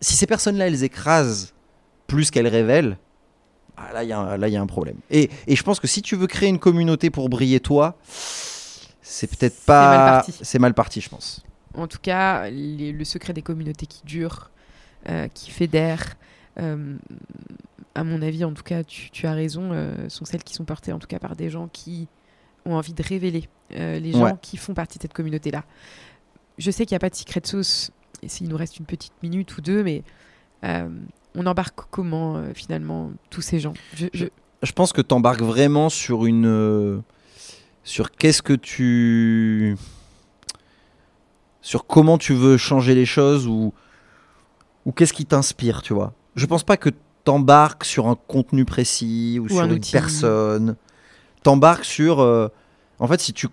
si 0.02 0.14
ces 0.16 0.26
personnes-là 0.26 0.66
elles 0.68 0.84
écrasent 0.84 1.54
plus 2.08 2.32
qu'elles 2.32 2.48
révèlent, 2.48 2.98
ah, 3.76 3.92
là 3.92 4.02
il 4.02 4.06
y 4.06 4.52
y 4.52 4.56
a 4.56 4.60
un 4.60 4.66
problème. 4.66 4.96
Et, 5.10 5.30
et 5.46 5.54
je 5.54 5.62
pense 5.62 5.78
que 5.78 5.86
si 5.86 6.02
tu 6.02 6.16
veux 6.16 6.26
créer 6.26 6.48
une 6.48 6.58
communauté 6.58 7.10
pour 7.10 7.28
briller 7.28 7.60
toi, 7.60 7.96
c'est 9.00 9.28
peut-être 9.28 9.60
pas 9.64 9.96
mal 9.96 10.06
parti. 10.16 10.34
c'est 10.42 10.58
mal 10.58 10.74
parti, 10.74 11.00
je 11.00 11.08
pense. 11.08 11.42
En 11.74 11.86
tout 11.86 11.98
cas, 12.02 12.50
les- 12.50 12.90
le 12.92 13.04
secret 13.04 13.32
des 13.32 13.42
communautés 13.42 13.86
qui 13.86 14.02
durent, 14.04 14.50
euh, 15.08 15.28
qui 15.32 15.50
fédèrent, 15.52 16.16
euh, 16.58 16.96
à 17.94 18.02
mon 18.04 18.20
avis, 18.22 18.44
en 18.44 18.52
tout 18.52 18.64
cas, 18.64 18.82
tu, 18.82 19.10
tu 19.10 19.26
as 19.26 19.32
raison, 19.32 19.70
euh, 19.72 20.08
sont 20.08 20.24
celles 20.24 20.42
qui 20.42 20.54
sont 20.54 20.64
portées 20.64 20.92
en 20.92 20.98
tout 20.98 21.06
cas 21.06 21.18
par 21.20 21.36
des 21.36 21.50
gens 21.50 21.68
qui 21.72 22.08
ont 22.64 22.74
envie 22.74 22.94
de 22.94 23.02
révéler 23.02 23.48
les 23.70 24.12
gens 24.12 24.24
Ouais. 24.24 24.32
qui 24.40 24.56
font 24.56 24.72
partie 24.74 24.96
de 24.98 25.02
cette 25.02 25.12
communauté-là. 25.12 25.62
Je 26.56 26.70
sais 26.70 26.86
qu'il 26.86 26.94
n'y 26.94 26.96
a 26.96 27.00
pas 27.00 27.10
de 27.10 27.14
secret 27.14 27.42
sauce, 27.44 27.90
et 28.22 28.28
s'il 28.28 28.48
nous 28.48 28.56
reste 28.56 28.78
une 28.78 28.86
petite 28.86 29.12
minute 29.22 29.56
ou 29.58 29.60
deux, 29.60 29.84
mais 29.84 30.02
on 31.34 31.46
embarque 31.46 31.78
comment 31.90 32.36
euh, 32.36 32.52
finalement 32.54 33.10
tous 33.30 33.40
ces 33.42 33.60
gens? 33.60 33.74
Je- 33.94 34.06
je- 34.12 34.26
je 34.62 34.72
pense 34.72 34.92
que 34.92 35.00
tu 35.02 35.14
embarques 35.14 35.42
vraiment 35.42 35.88
sur 35.88 36.26
une. 36.26 36.46
euh, 36.46 36.98
sur 37.84 38.10
qu'est-ce 38.10 38.42
que 38.42 38.52
tu. 38.54 39.76
Sur 41.60 41.86
comment 41.86 42.18
tu 42.18 42.34
veux 42.34 42.56
changer 42.56 42.94
les 42.94 43.06
choses 43.06 43.46
ou. 43.46 43.72
Ou 44.86 44.92
qu'est-ce 44.92 45.12
qui 45.12 45.26
t'inspire, 45.26 45.82
tu 45.82 45.92
vois? 45.92 46.12
Je 46.34 46.46
pense 46.46 46.62
pas 46.64 46.76
que 46.76 46.88
t'embarques 47.24 47.84
sur 47.84 48.06
un 48.06 48.14
contenu 48.16 48.64
précis 48.64 49.38
ou, 49.40 49.44
Ou 49.44 49.48
sur 49.48 49.60
un 49.60 49.66
une 49.66 49.72
outil. 49.72 49.92
personne. 49.92 50.76
T'embarques 51.42 51.84
sur. 51.84 52.20
euh, 52.20 52.48
en 52.98 53.06
fait, 53.06 53.20
si 53.20 53.32
tu. 53.32 53.48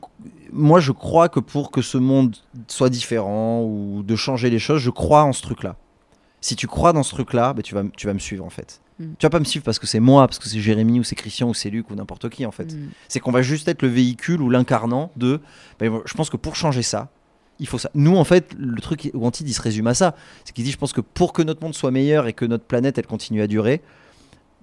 Moi, 0.54 0.80
je 0.80 0.92
crois 0.92 1.28
que 1.30 1.40
pour 1.42 1.72
que 1.72 1.82
ce 1.82 1.98
monde 1.98 2.36
soit 2.68 2.90
différent 2.90 3.64
ou 3.64 4.02
de 4.04 4.16
changer 4.16 4.50
les 4.50 4.60
choses, 4.60 4.80
je 4.82 4.90
crois 4.92 5.24
en 5.24 5.34
ce 5.34 5.42
truc-là. 5.42 5.76
Si 6.46 6.56
tu 6.56 6.68
crois 6.68 6.94
dans 6.94 7.02
ce 7.02 7.10
truc-là, 7.10 7.54
ben, 7.54 7.64
tu, 7.64 7.74
vas, 7.74 7.82
tu 7.98 8.06
vas 8.06 8.14
me 8.14 8.20
suivre 8.20 8.46
en 8.46 8.52
fait. 8.52 8.80
Mm. 9.00 9.14
Tu 9.18 9.26
vas 9.26 9.32
pas 9.32 9.40
me 9.40 9.46
suivre 9.46 9.66
parce 9.66 9.80
que 9.80 9.88
c'est 9.88 10.00
moi, 10.00 10.28
parce 10.28 10.38
que 10.38 10.48
c'est 10.48 10.60
Jérémy 10.60 11.00
ou 11.00 11.04
c'est 11.04 11.16
Christian 11.16 11.50
ou 11.50 11.56
c'est 11.56 11.72
Luc 11.72 11.90
ou 11.90 11.96
n'importe 11.96 12.30
qui 12.30 12.46
en 12.46 12.52
fait. 12.52 12.72
Hmm. 12.72 12.90
C'est 13.08 13.20
qu'on 13.20 13.32
va 13.32 13.42
juste 13.42 13.68
être 13.68 13.82
le 13.82 13.88
véhicule 13.88 14.44
ou 14.44 14.52
l'incarnant 14.52 15.12
de. 15.16 15.42
ben, 15.80 16.02
je 16.06 16.14
pense 16.14 16.30
que 16.30 16.38
pour 16.38 16.56
changer 16.56 16.84
ça, 16.84 17.10
il 17.58 17.68
faut 17.68 17.80
ça. 17.80 17.90
Nous, 17.96 18.16
en 18.16 18.24
fait, 18.26 18.54
le 18.60 18.80
truc 18.80 19.10
où 19.16 19.26
Antide, 19.26 19.50
il 19.50 19.56
se 19.56 19.62
résume 19.64 19.88
à 19.88 19.96
ça. 19.96 20.14
C'est 20.44 20.54
qu'il 20.54 20.64
dit 20.64 20.70
je 20.70 20.78
pense 20.78 20.94
que 20.94 21.02
pour 21.02 21.34
que 21.34 21.42
notre 21.42 21.64
monde 21.64 21.74
soit 21.74 21.90
meilleur 21.90 22.28
et 22.28 22.34
que 22.34 22.46
notre 22.46 22.66
planète, 22.66 23.00
elle 23.00 23.08
continue 23.08 23.42
à 23.42 23.48
durer, 23.48 23.82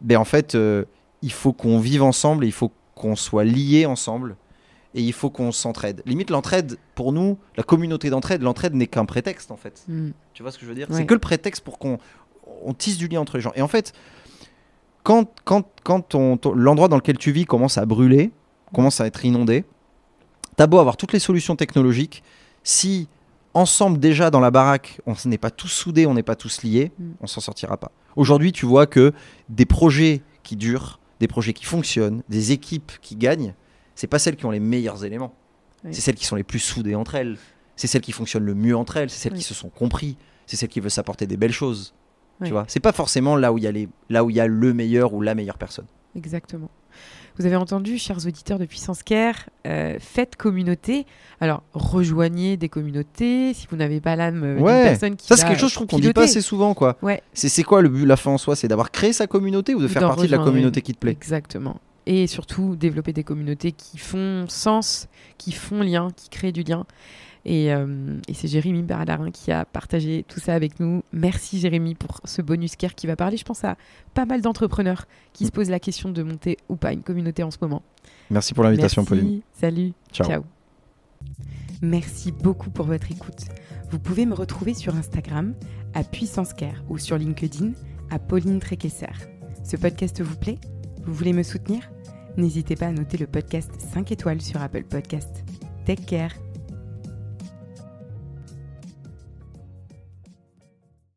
ben, 0.03 0.19
en 0.19 0.25
fait, 0.25 0.55
euh, 0.55 0.85
il 1.21 1.33
faut 1.33 1.53
qu'on 1.53 1.81
vive 1.81 2.05
ensemble 2.05 2.45
et 2.45 2.47
il 2.47 2.53
faut 2.53 2.71
qu'on 2.95 3.17
soit 3.17 3.43
liés 3.43 3.87
ensemble 3.87 4.37
et 4.95 5.03
il 5.03 5.13
faut 5.13 5.31
qu'on 5.31 5.53
s'entraide. 5.53 6.03
Limite, 6.07 6.31
l'entraide, 6.31 6.77
pour 6.95 7.13
nous, 7.13 7.39
la 7.57 7.63
communauté 7.63 8.11
d'entraide, 8.11 8.43
l'entraide 8.43 8.75
n'est 8.75 8.87
qu'un 8.87 9.05
prétexte 9.05 9.51
en 9.51 9.57
fait. 9.57 9.85
Hmm. 9.89 10.11
Tu 10.35 10.43
vois 10.43 10.53
ce 10.53 10.59
que 10.59 10.65
je 10.65 10.69
veux 10.69 10.75
dire? 10.77 10.89
Ouais. 10.91 10.97
C'est 10.97 11.07
que 11.07 11.15
le 11.15 11.21
prétexte 11.21 11.63
pour 11.65 11.79
qu'on 11.79 11.99
on 12.65 12.75
tisse 12.75 12.99
du 12.99 13.09
lien 13.09 13.21
entre 13.21 13.37
les 13.37 13.43
gens. 13.43 13.53
Et 13.55 13.63
en 13.63 13.69
fait, 13.69 13.93
quand, 15.03 15.31
quand, 15.45 15.67
quand 15.83 16.15
l'endroit 16.55 16.89
dans 16.89 16.97
lequel 16.97 17.19
tu 17.19 17.33
vis 17.33 17.45
commence 17.45 17.79
à 17.79 17.87
brûler, 17.87 18.31
commence 18.73 19.01
à 19.01 19.07
être 19.07 19.25
inondé, 19.25 19.65
t'as 20.57 20.67
beau 20.67 20.79
avoir 20.79 20.97
toutes 20.97 21.13
les 21.13 21.19
solutions 21.19 21.57
technologiques, 21.57 22.23
si 22.63 23.09
ensemble 23.55 23.99
déjà 23.99 24.31
dans 24.31 24.41
la 24.41 24.51
baraque, 24.51 25.01
on 25.07 25.15
n'est 25.27 25.39
pas 25.39 25.51
tous 25.51 25.69
soudés, 25.69 26.07
on 26.07 26.15
n'est 26.15 26.23
pas 26.23 26.37
tous 26.37 26.63
liés, 26.63 26.93
Mm. 26.99 27.11
on 27.21 27.27
s'en 27.27 27.41
sortira 27.41 27.77
pas. 27.77 27.93
Aujourd'hui, 28.17 28.53
tu 28.53 28.67
vois 28.67 28.87
que 28.87 29.13
des 29.49 29.67
projets 29.67 30.23
qui 30.43 30.57
durent, 30.57 31.01
des 31.21 31.29
projets 31.29 31.53
qui 31.53 31.65
fonctionnent, 31.65 32.23
des 32.29 32.53
équipes 32.53 32.93
qui 33.01 33.17
gagnent, 33.17 33.55
c'est 34.03 34.09
pas 34.09 34.19
celles 34.19 34.35
qui 34.35 34.47
ont 34.47 34.51
les 34.51 34.59
meilleurs 34.59 35.05
éléments. 35.05 35.33
Oui. 35.85 35.95
C'est 35.95 36.01
celles 36.01 36.17
qui 36.17 36.25
sont 36.27 36.35
les 36.35 36.43
plus 36.43 36.59
soudées 36.59 36.97
entre 36.97 37.15
elles. 37.15 37.39
C'est 37.77 37.87
celles 37.87 38.01
qui 38.03 38.11
fonctionnent 38.11 38.45
le 38.45 38.57
mieux 38.57 38.77
entre 38.77 38.97
elles. 38.97 39.11
C'est 39.11 39.19
celles 39.21 39.33
Oui. 39.35 39.39
qui 39.39 39.45
se 39.45 39.55
sont 39.55 39.69
compris. 39.69 40.17
C'est 40.47 40.57
celles 40.57 40.69
qui 40.69 40.81
veulent 40.81 40.91
s'apporter 40.91 41.29
des 41.29 41.37
belles 41.37 41.53
choses. 41.53 41.95
Oui. 42.41 42.49
Tu 42.49 42.53
vois, 42.53 42.65
c'est 42.67 42.81
pas 42.81 42.91
forcément 42.91 43.37
là 43.37 43.53
où 43.53 43.59
il 43.59 43.65
y 43.65 43.69
a 43.69 43.71
les, 43.71 43.89
là 44.11 44.25
où 44.25 44.31
il 44.31 44.35
y 44.35 44.41
a 44.41 44.49
le 44.49 44.75
meilleur 44.75 45.15
ou 45.15 45.21
la 45.21 45.37
meilleure 45.37 45.57
personne. 45.57 45.85
Exactement. 46.17 46.69
Vous 47.39 47.47
avez 47.47 47.55
entendu, 47.55 47.97
chers 47.97 48.27
auditeurs 48.27 48.59
de 48.59 48.67
Puissance 48.67 49.05
Care, 49.05 49.49
euh, 49.69 49.97
faites 50.01 50.35
communauté. 50.35 51.07
Alors, 51.41 51.63
rejoignez 51.73 52.57
des 52.57 52.69
communautés 52.69 53.55
si 53.55 53.69
vous 53.71 53.77
n'avez 53.77 54.01
pas 54.01 54.17
l'âme 54.17 54.43
euh, 54.43 54.57
d'une 54.57 54.65
Ouais. 54.65 54.83
personne 54.83 55.15
qui 55.17 55.29
Ça, 55.29 55.37
c'est 55.37 55.47
quelque 55.47 55.61
chose 55.61 55.71
je 55.71 55.77
trouve 55.77 55.87
qu'on 55.87 55.99
dit 56.01 56.13
pas 56.13 56.25
assez 56.25 56.41
souvent, 56.43 56.75
quoi. 56.75 56.99
Ouais. 57.03 57.23
C'est 57.35 57.49
c'est 57.49 57.63
quoi 57.63 57.81
le 57.83 57.89
but, 57.89 58.05
la 58.05 58.17
fin 58.17 58.33
en 58.33 58.39
soi? 58.39 58.57
C'est 58.57 58.67
d'avoir 58.69 58.91
créé 58.91 59.13
sa 59.13 59.29
communauté 59.29 59.75
ou 59.77 59.81
de 59.81 59.85
Ou 59.87 59.89
faire 59.89 60.03
partie 60.03 60.27
de 60.27 60.33
la 60.33 60.39
communauté 60.43 60.81
une. 60.81 60.85
qui 60.85 60.93
te 60.95 60.99
plaît? 60.99 61.13
Exactement. 61.13 61.77
Et 62.07 62.27
surtout, 62.27 62.77
développer 62.77 63.13
des 63.13 63.25
communautés 63.25 63.73
qui 63.73 63.99
font 63.99 64.47
sens, 64.49 65.09
qui 65.39 65.53
font 65.53 65.83
lien, 65.83 66.09
qui 66.17 66.29
créent 66.29 66.53
du 66.53 66.63
lien. 66.63 66.85
Et, 67.45 67.73
euh, 67.73 68.19
et 68.29 68.35
c'est 68.35 68.49
Jérémy 68.49 68.83
Berlarin 68.83 69.31
qui 69.31 69.51
a 69.51 69.65
partagé 69.65 70.25
tout 70.29 70.41
ça 70.41 70.55
avec 70.55 70.79
nous. 70.79 71.03
Merci 71.13 71.59
Jérémy 71.59 71.95
pour 71.95 72.21
ce 72.25 72.41
bonus 72.41 72.77
care 72.77 72.95
qui 72.95 73.07
va 73.07 73.17
parler, 73.17 73.37
je 73.37 73.45
pense, 73.45 73.65
à 73.65 73.77
pas 74.15 74.27
mal 74.27 74.43
d'entrepreneurs 74.43 75.07
qui 75.33 75.47
se 75.47 75.51
posent 75.51 75.71
la 75.71 75.81
question 75.81 76.11
de 76.11 76.23
monter 76.23 76.57
ou 76.69 76.77
pas 76.77 76.93
une 76.93 77.03
communauté 77.03 77.43
en 77.43 77.51
ce 77.51 77.59
moment. 77.61 77.83
Merci 78.31 78.55
pour 78.55 78.65
l'invitation. 78.65 79.05
Pauline. 79.05 79.41
Salut. 79.53 79.93
Ciao. 80.13 80.45
Merci 81.83 82.31
beaucoup 82.31 82.71
pour 82.71 82.87
votre 82.87 83.11
écoute. 83.11 83.47
Vous 83.91 83.99
pouvez 83.99 84.25
me 84.25 84.35
retrouver 84.35 84.73
sur 84.73 84.95
Instagram 84.95 85.55
à 85.95 86.05
Puissance 86.05 86.55
Care 86.55 86.83
ou 86.89 86.99
sur 86.99 87.19
LinkedIn 87.19 87.73
à 88.11 88.19
Pauline 88.19 88.61
Tréquesser. 88.61 89.07
Ce 89.65 89.77
podcast 89.77 90.23
vous 90.23 90.37
plaît? 90.37 90.59
Vous 91.05 91.15
voulez 91.15 91.33
me 91.33 91.43
soutenir? 91.43 91.91
N'hésitez 92.37 92.77
pas 92.77 92.87
à 92.87 92.93
noter 92.93 93.19
le 93.19 93.27
podcast 93.27 93.71
5 93.93 94.13
étoiles 94.13 94.41
sur 94.41 94.61
Apple 94.63 94.85
Podcast. 94.85 95.45
Take 95.85 96.05
care 96.05 96.33